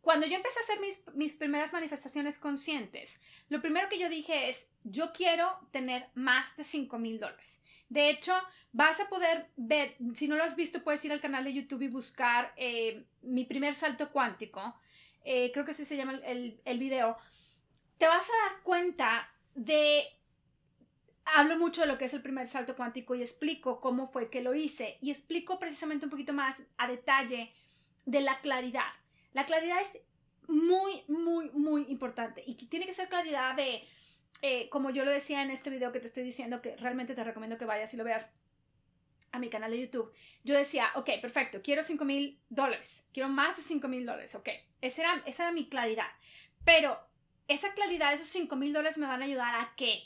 Cuando 0.00 0.28
yo 0.28 0.36
empecé 0.36 0.60
a 0.60 0.62
hacer 0.62 0.78
mis, 0.78 1.02
mis 1.14 1.36
primeras 1.36 1.72
manifestaciones 1.72 2.38
conscientes, 2.38 3.20
lo 3.48 3.60
primero 3.60 3.88
que 3.88 3.98
yo 3.98 4.08
dije 4.08 4.48
es, 4.48 4.70
yo 4.84 5.12
quiero 5.12 5.58
tener 5.72 6.06
más 6.14 6.56
de 6.56 6.62
5 6.62 6.96
mil 7.00 7.18
dólares. 7.18 7.60
De 7.88 8.08
hecho, 8.08 8.34
vas 8.70 9.00
a 9.00 9.08
poder 9.08 9.50
ver, 9.56 9.96
si 10.14 10.28
no 10.28 10.36
lo 10.36 10.44
has 10.44 10.54
visto, 10.54 10.84
puedes 10.84 11.04
ir 11.04 11.10
al 11.10 11.20
canal 11.20 11.42
de 11.42 11.54
YouTube 11.54 11.82
y 11.82 11.88
buscar 11.88 12.52
eh, 12.56 13.04
mi 13.22 13.44
primer 13.44 13.74
salto 13.74 14.12
cuántico. 14.12 14.76
Eh, 15.24 15.50
creo 15.52 15.64
que 15.64 15.72
así 15.72 15.84
se 15.84 15.96
llama 15.96 16.20
el, 16.24 16.60
el 16.64 16.78
video. 16.78 17.16
Te 17.96 18.06
vas 18.06 18.28
a 18.30 18.48
dar 18.48 18.62
cuenta 18.62 19.28
de 19.56 20.17
hablo 21.34 21.58
mucho 21.58 21.82
de 21.82 21.86
lo 21.86 21.98
que 21.98 22.06
es 22.06 22.14
el 22.14 22.22
primer 22.22 22.46
salto 22.46 22.76
cuántico 22.76 23.14
y 23.14 23.22
explico 23.22 23.80
cómo 23.80 24.08
fue 24.08 24.30
que 24.30 24.42
lo 24.42 24.54
hice 24.54 24.98
y 25.00 25.10
explico 25.10 25.58
precisamente 25.58 26.06
un 26.06 26.10
poquito 26.10 26.32
más 26.32 26.62
a 26.76 26.88
detalle 26.88 27.52
de 28.06 28.20
la 28.20 28.40
claridad. 28.40 28.90
La 29.32 29.46
claridad 29.46 29.80
es 29.80 29.98
muy, 30.46 31.04
muy, 31.08 31.50
muy 31.50 31.84
importante 31.88 32.42
y 32.46 32.54
tiene 32.54 32.86
que 32.86 32.92
ser 32.92 33.08
claridad 33.08 33.54
de, 33.54 33.84
eh, 34.42 34.68
como 34.70 34.90
yo 34.90 35.04
lo 35.04 35.10
decía 35.10 35.42
en 35.42 35.50
este 35.50 35.70
video 35.70 35.92
que 35.92 36.00
te 36.00 36.06
estoy 36.06 36.24
diciendo, 36.24 36.62
que 36.62 36.76
realmente 36.76 37.14
te 37.14 37.24
recomiendo 37.24 37.58
que 37.58 37.66
vayas 37.66 37.92
y 37.94 37.96
lo 37.96 38.04
veas 38.04 38.32
a 39.32 39.38
mi 39.38 39.50
canal 39.50 39.70
de 39.70 39.80
YouTube. 39.80 40.12
Yo 40.44 40.56
decía, 40.56 40.90
ok, 40.94 41.10
perfecto, 41.20 41.60
quiero 41.62 41.82
5 41.82 42.04
mil 42.04 42.40
dólares, 42.48 43.06
quiero 43.12 43.28
más 43.28 43.56
de 43.56 43.62
5 43.62 43.88
mil 43.88 44.06
dólares, 44.06 44.34
ok. 44.34 44.48
Esa 44.80 45.02
era, 45.02 45.22
esa 45.26 45.44
era 45.44 45.52
mi 45.52 45.68
claridad. 45.68 46.08
Pero 46.64 46.98
esa 47.46 47.72
claridad, 47.74 48.12
esos 48.12 48.28
5 48.28 48.56
mil 48.56 48.72
dólares 48.72 48.98
me 48.98 49.06
van 49.06 49.22
a 49.22 49.26
ayudar 49.26 49.54
a 49.54 49.74
qué? 49.76 50.02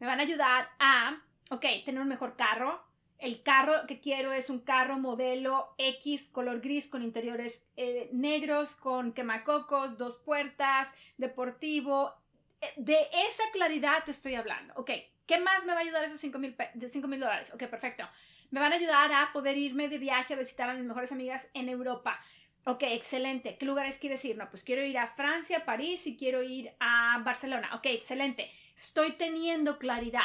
Me 0.00 0.06
van 0.06 0.18
a 0.18 0.22
ayudar 0.22 0.68
a, 0.78 1.22
ok, 1.50 1.64
tener 1.84 2.00
un 2.00 2.08
mejor 2.08 2.34
carro, 2.36 2.82
el 3.18 3.42
carro 3.42 3.86
que 3.86 4.00
quiero 4.00 4.32
es 4.32 4.48
un 4.48 4.60
carro 4.60 4.98
modelo 4.98 5.74
X 5.76 6.30
color 6.32 6.60
gris 6.62 6.88
con 6.88 7.02
interiores 7.02 7.62
eh, 7.76 8.08
negros, 8.12 8.74
con 8.76 9.12
quemacocos, 9.12 9.98
dos 9.98 10.16
puertas, 10.16 10.88
deportivo. 11.18 12.14
Eh, 12.62 12.72
de 12.78 12.96
esa 13.28 13.42
claridad 13.52 14.02
te 14.06 14.10
estoy 14.10 14.36
hablando. 14.36 14.72
Ok, 14.76 14.90
¿qué 15.26 15.38
más 15.38 15.66
me 15.66 15.74
va 15.74 15.80
a 15.80 15.82
ayudar 15.82 16.02
esos 16.02 16.18
5 16.18 16.38
mil 16.38 17.20
dólares? 17.20 17.52
Ok, 17.52 17.64
perfecto. 17.66 18.08
Me 18.50 18.58
van 18.58 18.72
a 18.72 18.76
ayudar 18.76 19.12
a 19.12 19.30
poder 19.34 19.58
irme 19.58 19.90
de 19.90 19.98
viaje 19.98 20.32
a 20.32 20.38
visitar 20.38 20.70
a 20.70 20.74
mis 20.74 20.84
mejores 20.84 21.12
amigas 21.12 21.50
en 21.52 21.68
Europa. 21.68 22.18
Ok, 22.64 22.84
excelente. 22.84 23.58
¿Qué 23.58 23.66
lugares 23.66 23.98
quieres 23.98 24.24
ir? 24.24 24.38
No, 24.38 24.48
pues 24.48 24.64
quiero 24.64 24.82
ir 24.82 24.96
a 24.96 25.08
Francia, 25.08 25.66
París 25.66 26.06
y 26.06 26.16
quiero 26.16 26.42
ir 26.42 26.72
a 26.80 27.20
Barcelona. 27.22 27.74
Ok, 27.74 27.86
excelente. 27.86 28.50
Estoy 28.80 29.12
teniendo 29.12 29.78
claridad 29.78 30.22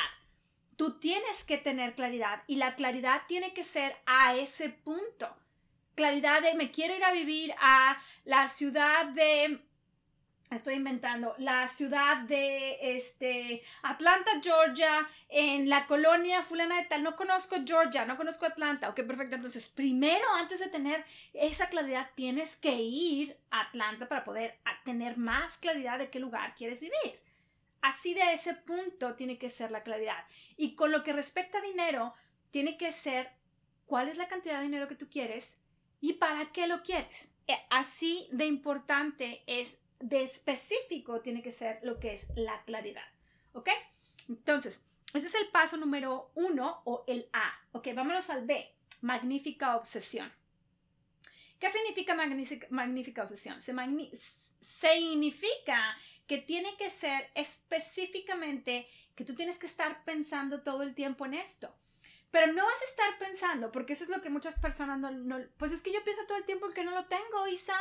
tú 0.76 1.00
tienes 1.00 1.44
que 1.44 1.58
tener 1.58 1.96
claridad 1.96 2.44
y 2.48 2.58
la 2.58 2.76
claridad 2.76 3.22
tiene 3.28 3.54
que 3.54 3.64
ser 3.64 3.96
a 4.06 4.36
ese 4.36 4.70
punto. 4.70 5.36
Claridad 5.96 6.42
de 6.42 6.56
me 6.56 6.72
quiero 6.72 6.96
ir 6.96 7.04
a 7.04 7.12
vivir 7.12 7.54
a 7.60 8.02
la 8.26 8.48
ciudad 8.48 9.06
de 9.08 9.62
estoy 10.52 10.76
inventando, 10.76 11.36
la 11.38 11.68
ciudad 11.68 12.18
de 12.18 12.78
este 12.96 13.64
Atlanta, 13.82 14.32
Georgia, 14.42 15.08
en 15.28 15.68
la 15.68 15.86
colonia 15.86 16.44
fulana 16.44 16.78
de 16.78 16.88
tal, 16.88 17.04
no 17.04 17.16
conozco 17.16 17.58
Georgia, 17.66 18.06
no 18.06 18.16
conozco 18.16 18.46
Atlanta, 18.46 18.90
ok, 18.90 19.02
perfecto, 19.02 19.36
entonces 19.36 19.68
primero 19.68 20.26
antes 20.36 20.60
de 20.60 20.68
tener 20.68 21.04
esa 21.34 21.68
claridad 21.68 22.10
tienes 22.16 22.56
que 22.56 22.74
ir 22.74 23.38
a 23.50 23.62
Atlanta 23.62 24.08
para 24.08 24.24
poder 24.24 24.58
tener 24.86 25.18
más 25.18 25.58
claridad 25.58 25.98
de 25.98 26.10
qué 26.10 26.20
lugar 26.20 26.54
quieres 26.56 26.80
vivir. 26.80 27.25
Así 27.86 28.16
de 28.16 28.34
ese 28.34 28.56
punto 28.56 29.14
tiene 29.14 29.38
que 29.38 29.48
ser 29.48 29.70
la 29.70 29.84
claridad. 29.84 30.26
Y 30.58 30.74
con 30.74 30.92
lo 30.92 31.04
que 31.04 31.14
respecta 31.14 31.60
a 31.60 31.62
dinero, 31.62 32.16
tiene 32.50 32.78
que 32.80 32.92
ser 32.92 33.30
cuál 33.86 34.10
es 34.10 34.18
la 34.18 34.28
cantidad 34.28 34.58
de 34.58 34.64
dinero 34.64 34.88
que 34.88 34.96
tú 34.96 35.08
quieres 35.08 35.62
y 36.02 36.14
para 36.14 36.52
qué 36.52 36.66
lo 36.66 36.82
quieres. 36.82 37.32
E, 37.46 37.54
así 37.70 38.28
de 38.32 38.48
importante 38.48 39.44
es, 39.46 39.84
de 40.00 40.24
específico 40.24 41.22
tiene 41.22 41.44
que 41.44 41.52
ser 41.52 41.78
lo 41.84 42.00
que 42.00 42.14
es 42.14 42.28
la 42.36 42.64
claridad. 42.64 43.06
¿Ok? 43.54 43.70
Entonces, 44.30 44.84
ese 45.14 45.28
es 45.28 45.36
el 45.36 45.50
paso 45.50 45.78
número 45.78 46.32
uno 46.34 46.82
o 46.86 47.04
el 47.06 47.30
A. 47.34 47.54
Ok, 47.72 47.90
vámonos 47.94 48.32
al 48.32 48.48
B. 48.48 48.68
Magnífica 49.02 49.76
obsesión. 49.76 50.34
¿Qué 51.60 51.70
significa 51.70 52.16
magnífica, 52.16 53.22
obsesión? 53.22 53.62
Se 53.62 53.76
significa 54.60 55.96
que 56.28 56.38
tiene 56.38 56.76
que 56.78 56.90
ser 56.90 57.30
específicamente 57.36 58.88
que 59.16 59.26
tú 59.26 59.36
tienes 59.36 59.58
que 59.58 59.68
estar 59.68 60.04
pensando 60.04 60.62
todo 60.62 60.84
el 60.84 60.96
tiempo 60.96 61.26
en 61.26 61.36
esto. 61.36 61.74
Pero 62.32 62.52
no 62.52 62.66
vas 62.66 62.82
a 62.82 62.86
estar 62.86 63.18
pensando, 63.20 63.72
porque 63.72 63.94
eso 63.94 64.04
es 64.04 64.10
lo 64.10 64.22
que 64.22 64.30
muchas 64.30 64.60
personas 64.60 65.00
no, 65.00 65.38
pues 65.58 65.72
es 65.72 65.82
que 65.82 65.94
yo 65.94 66.04
pienso 66.04 66.26
todo 66.28 66.38
el 66.38 66.46
tiempo 66.46 66.70
que 66.70 66.84
no 66.84 66.92
lo 66.92 67.06
tengo, 67.06 67.48
Isa. 67.48 67.78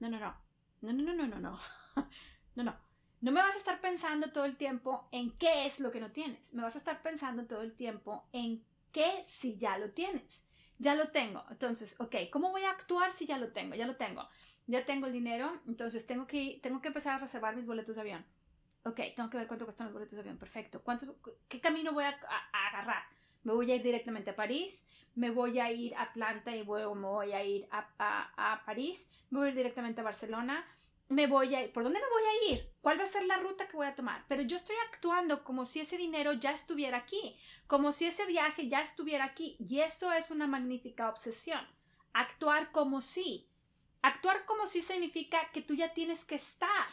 No, 0.00 0.08
no, 0.08 0.18
no. 0.18 0.34
No, 0.80 0.92
no, 0.92 1.02
no, 1.02 1.14
no, 1.14 1.26
no, 1.26 1.40
no. 1.40 1.60
No, 2.56 2.62
no. 2.62 2.76
No 3.20 3.32
me 3.32 3.40
vas 3.40 3.56
a 3.56 3.58
estar 3.58 3.80
pensando 3.80 4.30
todo 4.30 4.44
el 4.44 4.56
tiempo 4.56 5.08
en 5.10 5.36
qué 5.38 5.66
es 5.66 5.80
lo 5.80 5.90
que 5.90 5.98
no 5.98 6.12
tienes. 6.12 6.54
Me 6.54 6.62
vas 6.62 6.76
a 6.76 6.78
estar 6.78 7.02
pensando 7.02 7.46
todo 7.46 7.62
el 7.62 7.74
tiempo 7.74 8.28
en 8.32 8.64
qué 8.92 9.24
si 9.26 9.56
ya 9.56 9.76
lo 9.76 9.90
tienes. 9.90 10.46
Ya 10.78 10.94
lo 10.94 11.08
tengo. 11.08 11.44
Entonces, 11.50 11.98
ok, 11.98 12.14
¿cómo 12.30 12.52
voy 12.52 12.62
a 12.62 12.70
actuar 12.70 13.10
si 13.16 13.26
ya 13.26 13.38
lo 13.38 13.52
tengo? 13.52 13.74
Ya 13.74 13.86
lo 13.86 13.96
tengo 13.96 14.28
ya 14.66 14.84
tengo 14.86 15.06
el 15.06 15.12
dinero, 15.12 15.60
entonces 15.66 16.06
tengo 16.06 16.26
que, 16.26 16.58
tengo 16.62 16.80
que 16.80 16.88
empezar 16.88 17.16
a 17.16 17.18
reservar 17.18 17.56
mis 17.56 17.66
boletos 17.66 17.96
de 17.96 18.00
avión. 18.00 18.24
Ok, 18.84 19.00
tengo 19.16 19.30
que 19.30 19.38
ver 19.38 19.46
cuánto 19.46 19.64
cuestan 19.64 19.86
los 19.86 19.94
boletos 19.94 20.14
de 20.14 20.20
avión. 20.20 20.38
Perfecto. 20.38 20.82
¿Cuánto, 20.82 21.16
¿Qué 21.48 21.60
camino 21.60 21.92
voy 21.92 22.04
a, 22.04 22.18
agarrar? 22.68 23.02
¿Me 23.42 23.52
voy 23.52 23.70
a 23.70 23.76
ir 23.76 23.82
directamente 23.82 24.30
a 24.30 24.36
París? 24.36 24.86
¿Me 25.14 25.30
voy 25.30 25.58
a 25.58 25.70
ir 25.70 25.94
a 25.94 26.02
Atlanta 26.02 26.54
y 26.54 26.64
luego 26.64 26.94
me 26.94 27.06
voy 27.06 27.32
a 27.32 27.44
ir 27.44 27.66
a, 27.70 27.88
a, 27.98 28.64
París? 28.64 29.10
¿Me 29.30 29.38
voy 29.38 29.48
a 29.48 29.50
ir 29.50 29.56
directamente 29.56 30.00
a 30.00 30.04
Barcelona? 30.04 30.64
¿Me 31.08 31.26
voy 31.26 31.54
a 31.54 31.62
ir? 31.62 31.72
¿Por 31.72 31.82
dónde 31.82 32.00
me 32.00 32.08
voy 32.08 32.22
a 32.22 32.52
ir? 32.52 32.72
¿Cuál 32.80 32.98
va 32.98 33.04
a 33.04 33.08
ser 33.08 33.24
la 33.24 33.38
ruta 33.38 33.68
que 33.68 33.76
voy 33.76 33.86
a 33.86 33.94
tomar? 33.94 34.24
Pero 34.28 34.42
yo 34.42 34.56
estoy 34.56 34.76
actuando 34.90 35.44
como 35.44 35.66
si 35.66 35.80
ese 35.80 35.98
dinero 35.98 36.32
ya 36.32 36.52
estuviera 36.52 36.98
aquí, 36.98 37.38
como 37.66 37.92
si 37.92 38.06
ese 38.06 38.26
viaje 38.26 38.68
ya 38.68 38.80
estuviera 38.82 39.24
aquí. 39.24 39.56
Y 39.58 39.80
eso 39.80 40.12
es 40.12 40.30
una 40.30 40.46
magnífica 40.46 41.08
obsesión. 41.08 41.60
Actuar 42.12 42.70
como 42.72 43.00
si 43.00 43.48
Actuar 44.04 44.44
como 44.44 44.66
si 44.66 44.82
significa 44.82 45.50
que 45.50 45.62
tú 45.62 45.74
ya 45.74 45.94
tienes 45.94 46.26
que 46.26 46.34
estar 46.34 46.88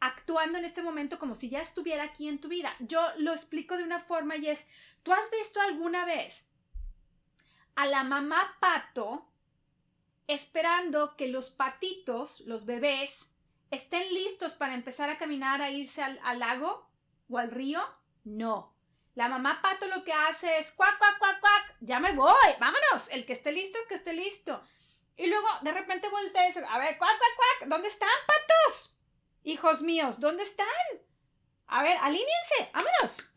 actuando 0.00 0.58
en 0.58 0.66
este 0.66 0.82
momento 0.82 1.18
como 1.18 1.34
si 1.34 1.48
ya 1.48 1.62
estuviera 1.62 2.02
aquí 2.02 2.28
en 2.28 2.42
tu 2.42 2.48
vida. 2.48 2.76
Yo 2.80 3.00
lo 3.16 3.32
explico 3.32 3.74
de 3.78 3.84
una 3.84 3.98
forma 3.98 4.36
y 4.36 4.48
es, 4.48 4.68
¿tú 5.02 5.14
has 5.14 5.30
visto 5.30 5.62
alguna 5.62 6.04
vez 6.04 6.46
a 7.74 7.86
la 7.86 8.04
mamá 8.04 8.58
pato 8.60 9.32
esperando 10.26 11.16
que 11.16 11.28
los 11.28 11.48
patitos, 11.48 12.40
los 12.40 12.66
bebés, 12.66 13.32
estén 13.70 14.12
listos 14.12 14.56
para 14.56 14.74
empezar 14.74 15.08
a 15.08 15.16
caminar 15.16 15.62
a 15.62 15.70
irse 15.70 16.02
al, 16.02 16.38
lago 16.38 16.86
o 17.30 17.38
al 17.38 17.50
río? 17.50 17.80
No. 18.24 18.74
La 19.14 19.30
mamá 19.30 19.62
pato 19.62 19.86
lo 19.86 20.04
que 20.04 20.12
hace 20.12 20.58
es 20.58 20.70
cuac, 20.72 20.98
cuac, 20.98 21.18
cuac, 21.18 21.40
cuac, 21.40 21.76
ya 21.80 21.98
me 21.98 22.12
voy, 22.12 22.52
vámonos, 22.60 23.08
el 23.10 23.24
que 23.24 23.32
esté 23.32 23.52
listo, 23.52 23.78
el 23.80 23.88
que 23.88 23.94
esté 23.94 24.12
listo. 24.12 24.62
Y 25.18 25.26
luego 25.26 25.48
de 25.62 25.72
repente 25.72 26.08
voltea 26.08 26.44
y 26.44 26.46
dice, 26.48 26.64
a 26.66 26.78
ver, 26.78 26.96
cuac, 26.96 27.18
cuac, 27.18 27.36
cuac, 27.36 27.68
¿dónde 27.68 27.88
están, 27.88 28.08
patos? 28.24 28.96
Hijos 29.42 29.82
míos, 29.82 30.20
¿dónde 30.20 30.44
están? 30.44 30.66
A 31.66 31.82
ver, 31.82 31.98
alíñense, 32.00 32.70
vámonos. 32.72 33.28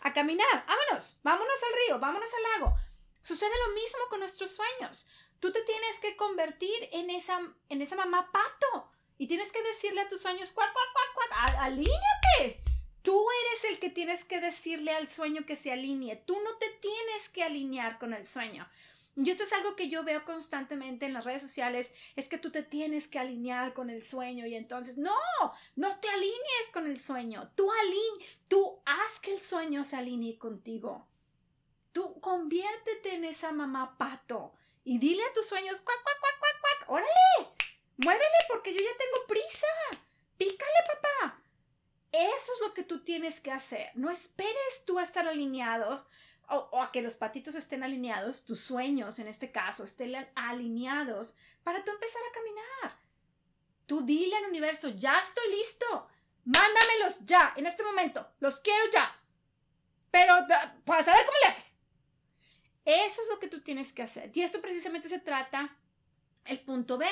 A 0.00 0.12
caminar, 0.14 0.64
vámonos, 0.66 1.20
vámonos 1.22 1.62
al 1.62 1.78
río, 1.78 1.98
vámonos 2.00 2.30
al 2.34 2.42
lago. 2.60 2.76
Sucede 3.20 3.52
lo 3.66 3.74
mismo 3.74 4.00
con 4.08 4.20
nuestros 4.20 4.56
sueños. 4.56 5.06
Tú 5.40 5.52
te 5.52 5.62
tienes 5.62 6.00
que 6.00 6.16
convertir 6.16 6.88
en 6.92 7.10
esa, 7.10 7.38
en 7.68 7.82
esa 7.82 7.96
mamá 7.96 8.32
pato. 8.32 8.90
Y 9.18 9.26
tienes 9.26 9.52
que 9.52 9.62
decirle 9.62 10.00
a 10.00 10.08
tus 10.08 10.22
sueños, 10.22 10.52
cuac, 10.52 10.72
cuac, 10.72 10.92
cuac, 10.92 11.28
cuac, 11.30 11.56
alíñate. 11.60 12.62
Tú 13.02 13.22
eres 13.42 13.64
el 13.64 13.78
que 13.78 13.90
tienes 13.90 14.24
que 14.24 14.40
decirle 14.40 14.92
al 14.92 15.10
sueño 15.10 15.44
que 15.44 15.56
se 15.56 15.70
alinee. 15.70 16.16
Tú 16.16 16.40
no 16.40 16.56
te 16.56 16.70
tienes 16.80 17.28
que 17.28 17.42
alinear 17.42 17.98
con 17.98 18.14
el 18.14 18.26
sueño. 18.26 18.66
Y 19.16 19.30
esto 19.30 19.44
es 19.44 19.52
algo 19.52 19.76
que 19.76 19.88
yo 19.88 20.02
veo 20.02 20.24
constantemente 20.24 21.06
en 21.06 21.12
las 21.12 21.24
redes 21.24 21.42
sociales, 21.42 21.94
es 22.16 22.28
que 22.28 22.38
tú 22.38 22.50
te 22.50 22.62
tienes 22.62 23.06
que 23.06 23.20
alinear 23.20 23.72
con 23.72 23.88
el 23.88 24.04
sueño 24.04 24.46
y 24.46 24.56
entonces, 24.56 24.98
no, 24.98 25.14
no 25.76 26.00
te 26.00 26.08
alinees 26.08 26.70
con 26.72 26.86
el 26.86 27.00
sueño, 27.00 27.50
tú 27.54 27.70
aline, 27.70 28.26
tú 28.48 28.80
haz 28.84 29.20
que 29.20 29.32
el 29.34 29.40
sueño 29.40 29.84
se 29.84 29.96
alinee 29.96 30.36
contigo. 30.36 31.06
Tú 31.92 32.20
conviértete 32.20 33.14
en 33.14 33.24
esa 33.24 33.52
mamá 33.52 33.96
pato 33.96 34.52
y 34.82 34.98
dile 34.98 35.22
a 35.24 35.32
tus 35.32 35.46
sueños, 35.46 35.80
cuac, 35.80 36.02
cuac, 36.02 36.20
cuac, 36.20 36.38
cuac, 36.40 36.60
cuac, 36.60 36.90
órale, 36.90 37.54
muévele 37.98 38.38
porque 38.48 38.74
yo 38.74 38.80
ya 38.80 38.98
tengo 38.98 39.26
prisa, 39.28 39.66
pícale 40.36 40.78
papá. 40.88 41.40
Eso 42.10 42.52
es 42.54 42.60
lo 42.60 42.74
que 42.74 42.82
tú 42.82 43.04
tienes 43.04 43.40
que 43.40 43.52
hacer. 43.52 43.90
No 43.94 44.10
esperes 44.10 44.84
tú 44.84 44.98
a 44.98 45.04
estar 45.04 45.26
alineados 45.26 46.08
o, 46.48 46.82
a 46.82 46.92
que 46.92 47.02
los 47.02 47.14
patitos 47.14 47.54
estén 47.54 47.82
alineados, 47.82 48.44
tus 48.44 48.60
sueños 48.60 49.18
en 49.18 49.28
este 49.28 49.50
caso 49.50 49.84
estén 49.84 50.14
alineados 50.34 51.36
para 51.62 51.84
tú 51.84 51.90
empezar 51.90 52.22
a 52.22 52.34
caminar. 52.34 52.98
Tú 53.86 54.02
dile 54.02 54.36
al 54.36 54.46
universo, 54.46 54.88
ya 54.90 55.18
estoy 55.20 55.50
listo, 55.50 56.08
mándamelos 56.44 57.14
ya, 57.24 57.52
en 57.56 57.66
este 57.66 57.82
momento, 57.82 58.26
los 58.40 58.60
quiero 58.60 58.90
ya. 58.92 59.14
Pero 60.10 60.34
para 60.84 61.04
saber 61.04 61.26
cómo 61.26 61.38
le 61.42 61.48
haces. 61.50 61.76
Eso 62.84 63.22
es 63.22 63.28
lo 63.28 63.38
que 63.38 63.48
tú 63.48 63.62
tienes 63.62 63.92
que 63.92 64.02
hacer. 64.02 64.30
Y 64.34 64.42
esto 64.42 64.60
precisamente 64.60 65.08
se 65.08 65.18
trata 65.18 65.76
el 66.44 66.60
punto 66.60 66.98
B, 66.98 67.06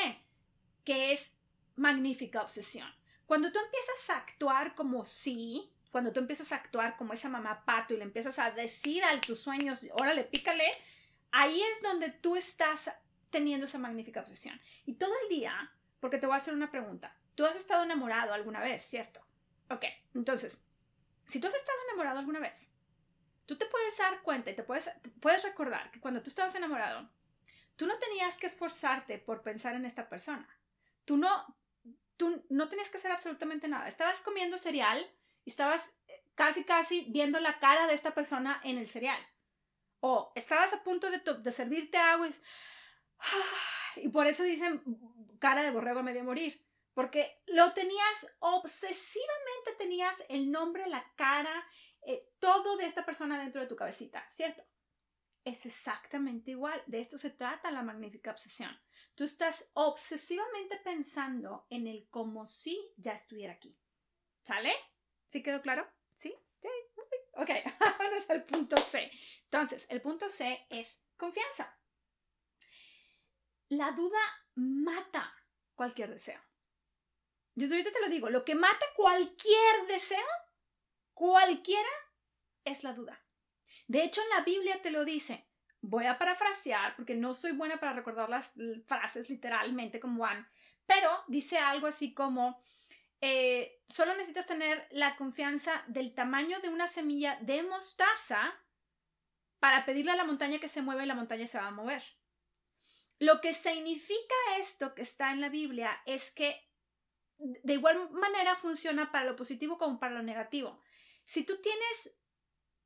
que 0.84 1.12
es 1.12 1.36
magnífica 1.76 2.42
obsesión. 2.42 2.88
Cuando 3.26 3.50
tú 3.50 3.58
empiezas 3.58 4.10
a 4.10 4.18
actuar 4.18 4.74
como 4.74 5.04
si, 5.04 5.72
cuando 5.92 6.10
tú 6.12 6.20
empiezas 6.20 6.50
a 6.50 6.56
actuar 6.56 6.96
como 6.96 7.12
esa 7.12 7.28
mamá 7.28 7.64
pato 7.66 7.92
y 7.92 7.98
le 7.98 8.04
empiezas 8.04 8.38
a 8.38 8.50
decir 8.50 9.04
a 9.04 9.20
tus 9.20 9.38
sueños, 9.38 9.86
órale, 9.92 10.24
pícale, 10.24 10.64
ahí 11.30 11.60
es 11.60 11.82
donde 11.82 12.10
tú 12.10 12.34
estás 12.34 12.90
teniendo 13.28 13.66
esa 13.66 13.78
magnífica 13.78 14.20
obsesión. 14.20 14.58
Y 14.86 14.94
todo 14.94 15.12
el 15.22 15.28
día, 15.28 15.70
porque 16.00 16.16
te 16.16 16.26
voy 16.26 16.34
a 16.34 16.38
hacer 16.38 16.54
una 16.54 16.70
pregunta, 16.70 17.14
tú 17.34 17.44
has 17.44 17.56
estado 17.56 17.84
enamorado 17.84 18.32
alguna 18.32 18.60
vez, 18.60 18.82
¿cierto? 18.82 19.20
Ok, 19.68 19.84
entonces, 20.14 20.64
si 21.26 21.38
tú 21.40 21.46
has 21.46 21.54
estado 21.54 21.78
enamorado 21.88 22.20
alguna 22.20 22.40
vez, 22.40 22.72
tú 23.44 23.58
te 23.58 23.66
puedes 23.66 23.96
dar 23.98 24.22
cuenta 24.22 24.50
y 24.50 24.56
te 24.56 24.62
puedes, 24.62 24.90
puedes 25.20 25.42
recordar 25.42 25.90
que 25.90 26.00
cuando 26.00 26.22
tú 26.22 26.30
estabas 26.30 26.54
enamorado, 26.54 27.06
tú 27.76 27.86
no 27.86 27.98
tenías 27.98 28.38
que 28.38 28.46
esforzarte 28.46 29.18
por 29.18 29.42
pensar 29.42 29.74
en 29.74 29.84
esta 29.84 30.08
persona. 30.08 30.48
Tú 31.04 31.18
no, 31.18 31.54
tú 32.16 32.42
no 32.48 32.70
tenías 32.70 32.88
que 32.88 32.96
hacer 32.96 33.12
absolutamente 33.12 33.68
nada. 33.68 33.88
Estabas 33.88 34.22
comiendo 34.22 34.56
cereal 34.56 35.06
y 35.44 35.50
estabas 35.50 35.90
eh, 36.06 36.24
casi, 36.34 36.64
casi 36.64 37.06
viendo 37.10 37.40
la 37.40 37.58
cara 37.58 37.86
de 37.86 37.94
esta 37.94 38.12
persona 38.12 38.60
en 38.64 38.78
el 38.78 38.88
cereal. 38.88 39.20
O 40.00 40.32
estabas 40.34 40.72
a 40.72 40.82
punto 40.82 41.10
de, 41.10 41.52
servirte 41.52 41.96
agua 41.96 42.28
y, 42.28 44.00
y 44.00 44.08
por 44.08 44.26
eso 44.26 44.42
dicen 44.42 44.82
cara 45.38 45.62
de 45.62 45.70
borrego 45.70 46.00
a 46.00 46.02
medio 46.02 46.24
morir. 46.24 46.66
Porque 46.94 47.40
lo 47.46 47.72
tenías 47.72 48.36
obsesivamente, 48.40 49.72
tenías 49.78 50.16
el 50.28 50.50
nombre, 50.50 50.86
la 50.88 51.10
cara, 51.16 51.66
eh, 52.02 52.28
todo 52.38 52.76
de 52.76 52.86
esta 52.86 53.06
persona 53.06 53.40
dentro 53.40 53.60
de 53.60 53.66
tu 53.66 53.76
cabecita, 53.76 54.28
¿cierto? 54.28 54.62
Es 55.44 55.64
exactamente 55.66 56.50
igual. 56.50 56.82
De 56.86 57.00
esto 57.00 57.16
se 57.18 57.30
trata 57.30 57.70
la 57.70 57.82
magnífica 57.82 58.30
obsesión. 58.30 58.78
Tú 59.14 59.24
estás 59.24 59.70
obsesivamente 59.74 60.78
pensando 60.84 61.66
en 61.70 61.86
el 61.86 62.08
como 62.10 62.46
si 62.46 62.92
ya 62.96 63.12
estuviera 63.12 63.54
aquí. 63.54 63.76
¿Sale? 64.42 64.72
¿Sí 65.32 65.42
quedó 65.42 65.62
claro? 65.62 65.90
¿Sí? 66.14 66.34
Sí. 66.60 66.68
Ok, 67.32 67.48
al 68.28 68.44
punto 68.44 68.76
C. 68.76 69.10
Entonces, 69.44 69.86
el 69.88 70.02
punto 70.02 70.28
C 70.28 70.66
es 70.68 71.00
confianza. 71.16 71.74
La 73.70 73.92
duda 73.92 74.20
mata 74.56 75.34
cualquier 75.74 76.10
deseo. 76.10 76.38
Desde 77.54 77.76
ahorita 77.76 77.92
te 77.92 78.02
lo 78.02 78.10
digo, 78.10 78.28
lo 78.28 78.44
que 78.44 78.54
mata 78.54 78.84
cualquier 78.94 79.86
deseo, 79.88 80.18
cualquiera, 81.14 81.88
es 82.66 82.84
la 82.84 82.92
duda. 82.92 83.24
De 83.86 84.04
hecho, 84.04 84.20
en 84.20 84.28
la 84.36 84.44
Biblia 84.44 84.82
te 84.82 84.90
lo 84.90 85.06
dice. 85.06 85.48
Voy 85.80 86.04
a 86.04 86.18
parafrasear 86.18 86.94
porque 86.94 87.14
no 87.14 87.32
soy 87.32 87.52
buena 87.52 87.80
para 87.80 87.94
recordar 87.94 88.28
las 88.28 88.52
frases 88.86 89.30
literalmente 89.30 89.98
como 89.98 90.24
van, 90.24 90.46
pero 90.84 91.10
dice 91.26 91.56
algo 91.56 91.86
así 91.86 92.12
como, 92.12 92.62
eh, 93.22 93.80
solo 93.88 94.14
necesitas 94.14 94.46
tener 94.46 94.88
la 94.90 95.14
confianza 95.14 95.84
del 95.86 96.12
tamaño 96.12 96.58
de 96.58 96.68
una 96.68 96.88
semilla 96.88 97.38
de 97.40 97.62
mostaza 97.62 98.52
para 99.60 99.84
pedirle 99.84 100.10
a 100.10 100.16
la 100.16 100.24
montaña 100.24 100.58
que 100.58 100.66
se 100.66 100.82
mueva 100.82 101.04
y 101.04 101.06
la 101.06 101.14
montaña 101.14 101.46
se 101.46 101.56
va 101.56 101.68
a 101.68 101.70
mover. 101.70 102.02
Lo 103.20 103.40
que 103.40 103.52
significa 103.52 104.34
esto 104.58 104.96
que 104.96 105.02
está 105.02 105.30
en 105.30 105.40
la 105.40 105.50
Biblia 105.50 106.02
es 106.04 106.32
que 106.32 106.68
de 107.38 107.74
igual 107.74 108.10
manera 108.10 108.56
funciona 108.56 109.12
para 109.12 109.24
lo 109.24 109.36
positivo 109.36 109.78
como 109.78 110.00
para 110.00 110.14
lo 110.14 110.22
negativo. 110.24 110.82
Si 111.24 111.44
tú 111.44 111.60
tienes 111.62 112.16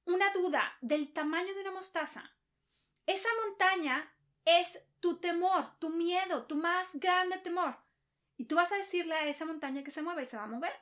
una 0.04 0.30
duda 0.34 0.76
del 0.82 1.14
tamaño 1.14 1.54
de 1.54 1.62
una 1.62 1.72
mostaza, 1.72 2.36
esa 3.06 3.28
montaña 3.42 4.14
es 4.44 4.86
tu 5.00 5.18
temor, 5.18 5.78
tu 5.78 5.88
miedo, 5.88 6.44
tu 6.44 6.56
más 6.56 6.94
grande 6.96 7.38
temor. 7.38 7.85
Y 8.36 8.46
tú 8.46 8.56
vas 8.56 8.72
a 8.72 8.76
decirle 8.76 9.14
a 9.14 9.26
esa 9.26 9.46
montaña 9.46 9.82
que 9.82 9.90
se 9.90 10.02
mueve 10.02 10.24
y 10.24 10.26
se 10.26 10.36
va 10.36 10.44
a 10.44 10.48
mover. 10.48 10.78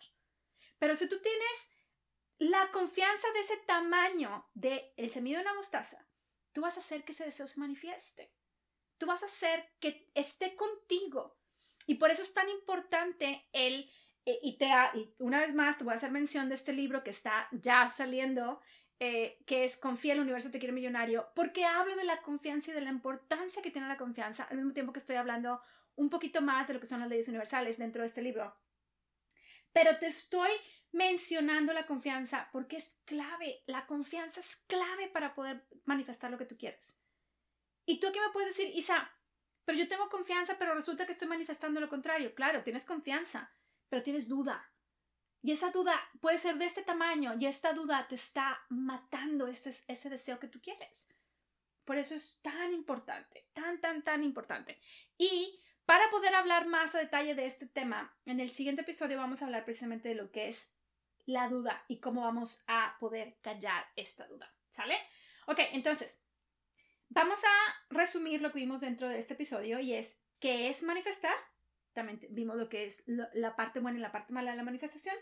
Pero 0.78 0.94
si 0.94 1.08
tú 1.08 1.20
tienes 1.20 1.70
la 2.38 2.70
confianza 2.72 3.28
de 3.32 3.40
ese 3.40 3.56
tamaño 3.66 4.48
del 4.54 4.82
el 4.96 5.10
semillo 5.10 5.38
de 5.38 5.44
una 5.44 5.54
mostaza, 5.54 6.06
tú 6.52 6.62
vas 6.62 6.76
a 6.76 6.80
hacer 6.80 7.04
que 7.04 7.12
ese 7.12 7.24
deseo 7.24 7.46
se 7.46 7.60
manifieste. 7.60 8.32
Tú 8.98 9.06
vas 9.06 9.22
a 9.22 9.26
hacer 9.26 9.72
que 9.80 10.10
esté 10.14 10.56
contigo. 10.56 11.38
Y 11.86 11.96
por 11.96 12.10
eso 12.10 12.22
es 12.22 12.32
tan 12.32 12.48
importante 12.48 13.48
el, 13.52 13.90
eh, 14.24 14.38
y, 14.42 14.56
te, 14.56 14.68
y 14.94 15.14
una 15.18 15.40
vez 15.40 15.54
más 15.54 15.76
te 15.76 15.84
voy 15.84 15.92
a 15.92 15.96
hacer 15.96 16.10
mención 16.10 16.48
de 16.48 16.54
este 16.54 16.72
libro 16.72 17.04
que 17.04 17.10
está 17.10 17.48
ya 17.52 17.88
saliendo, 17.88 18.60
eh, 19.00 19.42
que 19.46 19.64
es 19.64 19.76
Confía, 19.76 20.14
el 20.14 20.20
universo 20.20 20.50
te 20.50 20.58
quiere 20.58 20.72
millonario, 20.72 21.30
porque 21.34 21.64
hablo 21.64 21.96
de 21.96 22.04
la 22.04 22.22
confianza 22.22 22.70
y 22.70 22.74
de 22.74 22.80
la 22.80 22.90
importancia 22.90 23.62
que 23.62 23.70
tiene 23.70 23.88
la 23.88 23.96
confianza, 23.96 24.44
al 24.44 24.56
mismo 24.56 24.72
tiempo 24.72 24.92
que 24.92 25.00
estoy 25.00 25.16
hablando 25.16 25.60
un 25.96 26.10
poquito 26.10 26.42
más 26.42 26.66
de 26.66 26.74
lo 26.74 26.80
que 26.80 26.86
son 26.86 27.00
las 27.00 27.08
leyes 27.08 27.28
universales 27.28 27.78
dentro 27.78 28.02
de 28.02 28.08
este 28.08 28.22
libro. 28.22 28.56
Pero 29.72 29.98
te 29.98 30.06
estoy 30.06 30.50
mencionando 30.92 31.72
la 31.72 31.86
confianza 31.86 32.48
porque 32.52 32.76
es 32.76 33.00
clave, 33.04 33.62
la 33.66 33.86
confianza 33.86 34.40
es 34.40 34.56
clave 34.68 35.08
para 35.08 35.34
poder 35.34 35.66
manifestar 35.84 36.30
lo 36.30 36.38
que 36.38 36.46
tú 36.46 36.56
quieres. 36.56 37.00
Y 37.84 37.98
tú 37.98 38.08
aquí 38.08 38.20
me 38.20 38.30
puedes 38.32 38.56
decir, 38.56 38.72
Isa, 38.74 39.10
pero 39.64 39.78
yo 39.78 39.88
tengo 39.88 40.08
confianza, 40.08 40.58
pero 40.58 40.74
resulta 40.74 41.06
que 41.06 41.12
estoy 41.12 41.28
manifestando 41.28 41.80
lo 41.80 41.88
contrario. 41.88 42.34
Claro, 42.34 42.62
tienes 42.62 42.84
confianza, 42.84 43.52
pero 43.88 44.02
tienes 44.02 44.28
duda. 44.28 44.70
Y 45.42 45.52
esa 45.52 45.70
duda 45.70 46.00
puede 46.20 46.38
ser 46.38 46.56
de 46.56 46.64
este 46.64 46.82
tamaño 46.82 47.34
y 47.38 47.46
esta 47.46 47.72
duda 47.72 48.06
te 48.08 48.14
está 48.14 48.64
matando 48.70 49.46
ese, 49.46 49.74
ese 49.88 50.08
deseo 50.08 50.38
que 50.38 50.48
tú 50.48 50.60
quieres. 50.60 51.08
Por 51.84 51.98
eso 51.98 52.14
es 52.14 52.40
tan 52.40 52.72
importante, 52.72 53.48
tan, 53.52 53.80
tan, 53.80 54.02
tan 54.02 54.22
importante. 54.22 54.80
Y 55.18 55.60
para 55.86 56.08
poder 56.10 56.34
hablar 56.34 56.66
más 56.66 56.94
a 56.94 56.98
detalle 56.98 57.34
de 57.34 57.46
este 57.46 57.66
tema, 57.66 58.16
en 58.26 58.40
el 58.40 58.50
siguiente 58.50 58.82
episodio 58.82 59.18
vamos 59.18 59.42
a 59.42 59.46
hablar 59.46 59.64
precisamente 59.64 60.08
de 60.08 60.14
lo 60.14 60.30
que 60.30 60.48
es 60.48 60.74
la 61.26 61.48
duda 61.48 61.84
y 61.88 62.00
cómo 62.00 62.22
vamos 62.22 62.64
a 62.66 62.96
poder 63.00 63.38
callar 63.42 63.86
esta 63.96 64.26
duda. 64.26 64.52
¿Sale? 64.70 64.96
Ok, 65.46 65.60
entonces, 65.72 66.24
Vamos 67.14 67.40
a 67.44 67.94
resumir 67.94 68.42
lo 68.42 68.50
que 68.50 68.58
vimos 68.58 68.80
dentro 68.80 69.08
de 69.08 69.20
este 69.20 69.34
episodio 69.34 69.78
y 69.78 69.94
es 69.94 70.20
qué 70.40 70.68
es 70.68 70.82
manifestar. 70.82 71.36
También 71.92 72.20
vimos 72.30 72.56
lo 72.56 72.68
que 72.68 72.86
es 72.86 73.04
la 73.06 73.54
parte 73.54 73.78
buena 73.78 73.98
y 73.98 74.02
la 74.02 74.10
parte 74.10 74.32
mala 74.32 74.50
de 74.50 74.56
la 74.56 74.64
manifestación. 74.64 75.14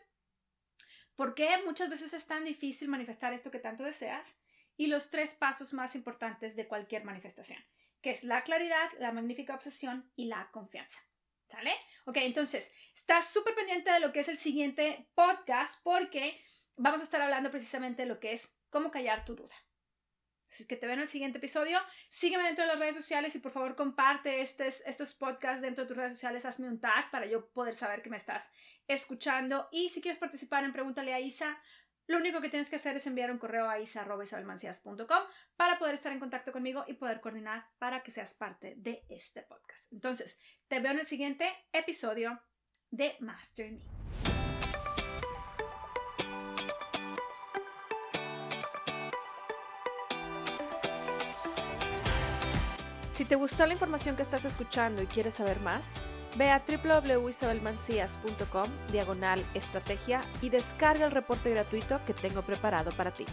¿Por 1.16 1.35
qué 1.35 1.51
muchas 1.66 1.90
veces 1.90 2.14
es 2.14 2.27
tan 2.27 2.44
difícil 2.44 2.88
manifestar 2.88 3.35
esto 3.35 3.51
que 3.51 3.59
tanto 3.59 3.83
deseas? 3.83 4.40
Y 4.79 4.87
los 4.87 5.11
tres 5.11 5.35
pasos 5.35 5.75
más 5.75 5.94
importantes 5.94 6.57
de 6.57 6.66
cualquier 6.66 7.05
manifestación, 7.05 7.62
que 8.03 8.11
es 8.11 8.25
la 8.25 8.43
claridad, 8.43 8.91
la 8.99 9.12
magnífica 9.12 9.55
obsesión 9.55 10.11
y 10.17 10.27
la 10.27 10.51
confianza. 10.51 11.01
¿Sale? 11.49 11.73
Ok, 12.07 12.17
entonces, 12.19 12.75
estás 12.95 13.29
súper 13.29 13.55
pendiente 13.55 13.91
de 13.91 14.01
lo 14.01 14.12
que 14.12 14.21
es 14.21 14.29
el 14.29 14.38
siguiente 14.38 15.09
podcast 15.15 15.83
porque 15.83 16.43
vamos 16.77 17.01
a 17.01 17.05
estar 17.05 17.21
hablando 17.21 17.51
precisamente 17.51 18.03
de 18.03 18.09
lo 18.09 18.21
que 18.21 18.33
es 18.33 18.59
cómo 18.71 18.91
callar 18.91 19.25
tu 19.25 19.37
duda. 19.37 19.55
Así 20.53 20.67
que 20.67 20.77
te 20.77 20.85
veo 20.87 20.95
en 20.95 21.01
el 21.01 21.09
siguiente 21.09 21.38
episodio. 21.38 21.79
Sígueme 22.11 22.45
dentro 22.45 22.65
de 22.65 22.69
las 22.69 22.79
redes 22.79 22.97
sociales 22.97 23.35
y 23.35 23.38
por 23.38 23.53
favor 23.53 23.75
comparte 23.75 24.43
estos, 24.43 25.15
podcasts 25.15 25.62
dentro 25.62 25.85
de 25.85 25.88
tus 25.88 25.97
redes 25.97 26.12
sociales. 26.12 26.45
Hazme 26.45 26.69
un 26.69 26.79
tag 26.79 27.11
para 27.11 27.25
yo 27.25 27.51
poder 27.53 27.75
saber 27.75 28.03
que 28.03 28.11
me 28.11 28.19
estás 28.19 28.51
escuchando. 28.87 29.69
Y 29.73 29.88
si 29.88 30.03
quieres 30.03 30.19
participar 30.19 30.65
en 30.65 30.75
Pregúntale 30.75 31.15
a 31.15 31.21
Isa, 31.21 31.59
lo 32.12 32.18
único 32.18 32.42
que 32.42 32.51
tienes 32.51 32.68
que 32.68 32.77
hacer 32.77 32.94
es 32.94 33.07
enviar 33.07 33.31
un 33.31 33.38
correo 33.38 33.70
a 33.70 33.81
isa.isabelmancias.com 33.81 35.22
para 35.57 35.79
poder 35.79 35.94
estar 35.94 36.12
en 36.12 36.20
contacto 36.20 36.53
conmigo 36.53 36.85
y 36.87 36.92
poder 36.92 37.22
coordinar 37.22 37.66
para 37.79 38.03
que 38.03 38.11
seas 38.11 38.35
parte 38.35 38.75
de 38.77 39.07
este 39.09 39.40
podcast. 39.42 39.90
Entonces, 39.94 40.38
te 40.68 40.79
veo 40.81 40.92
en 40.92 41.01
el 41.01 41.07
siguiente 41.07 41.51
episodio 41.72 42.38
de 42.90 43.16
Master 43.20 43.72
Me. 43.72 44.32
Si 53.12 53.25
te 53.27 53.35
gustó 53.35 53.66
la 53.66 53.75
información 53.75 54.16
que 54.16 54.22
estás 54.22 54.46
escuchando 54.46 55.03
y 55.03 55.07
quieres 55.07 55.35
saber 55.35 55.61
más, 55.61 56.01
ve 56.35 56.51
a 56.51 56.62
www.isabelmancias.com 56.66 58.70
diagonal 58.90 59.44
estrategia 59.53 60.22
y 60.40 60.48
descarga 60.48 61.05
el 61.05 61.11
reporte 61.11 61.51
gratuito 61.51 62.01
que 62.07 62.14
tengo 62.14 62.40
preparado 62.40 62.90
para 62.92 63.11
ti. 63.11 63.27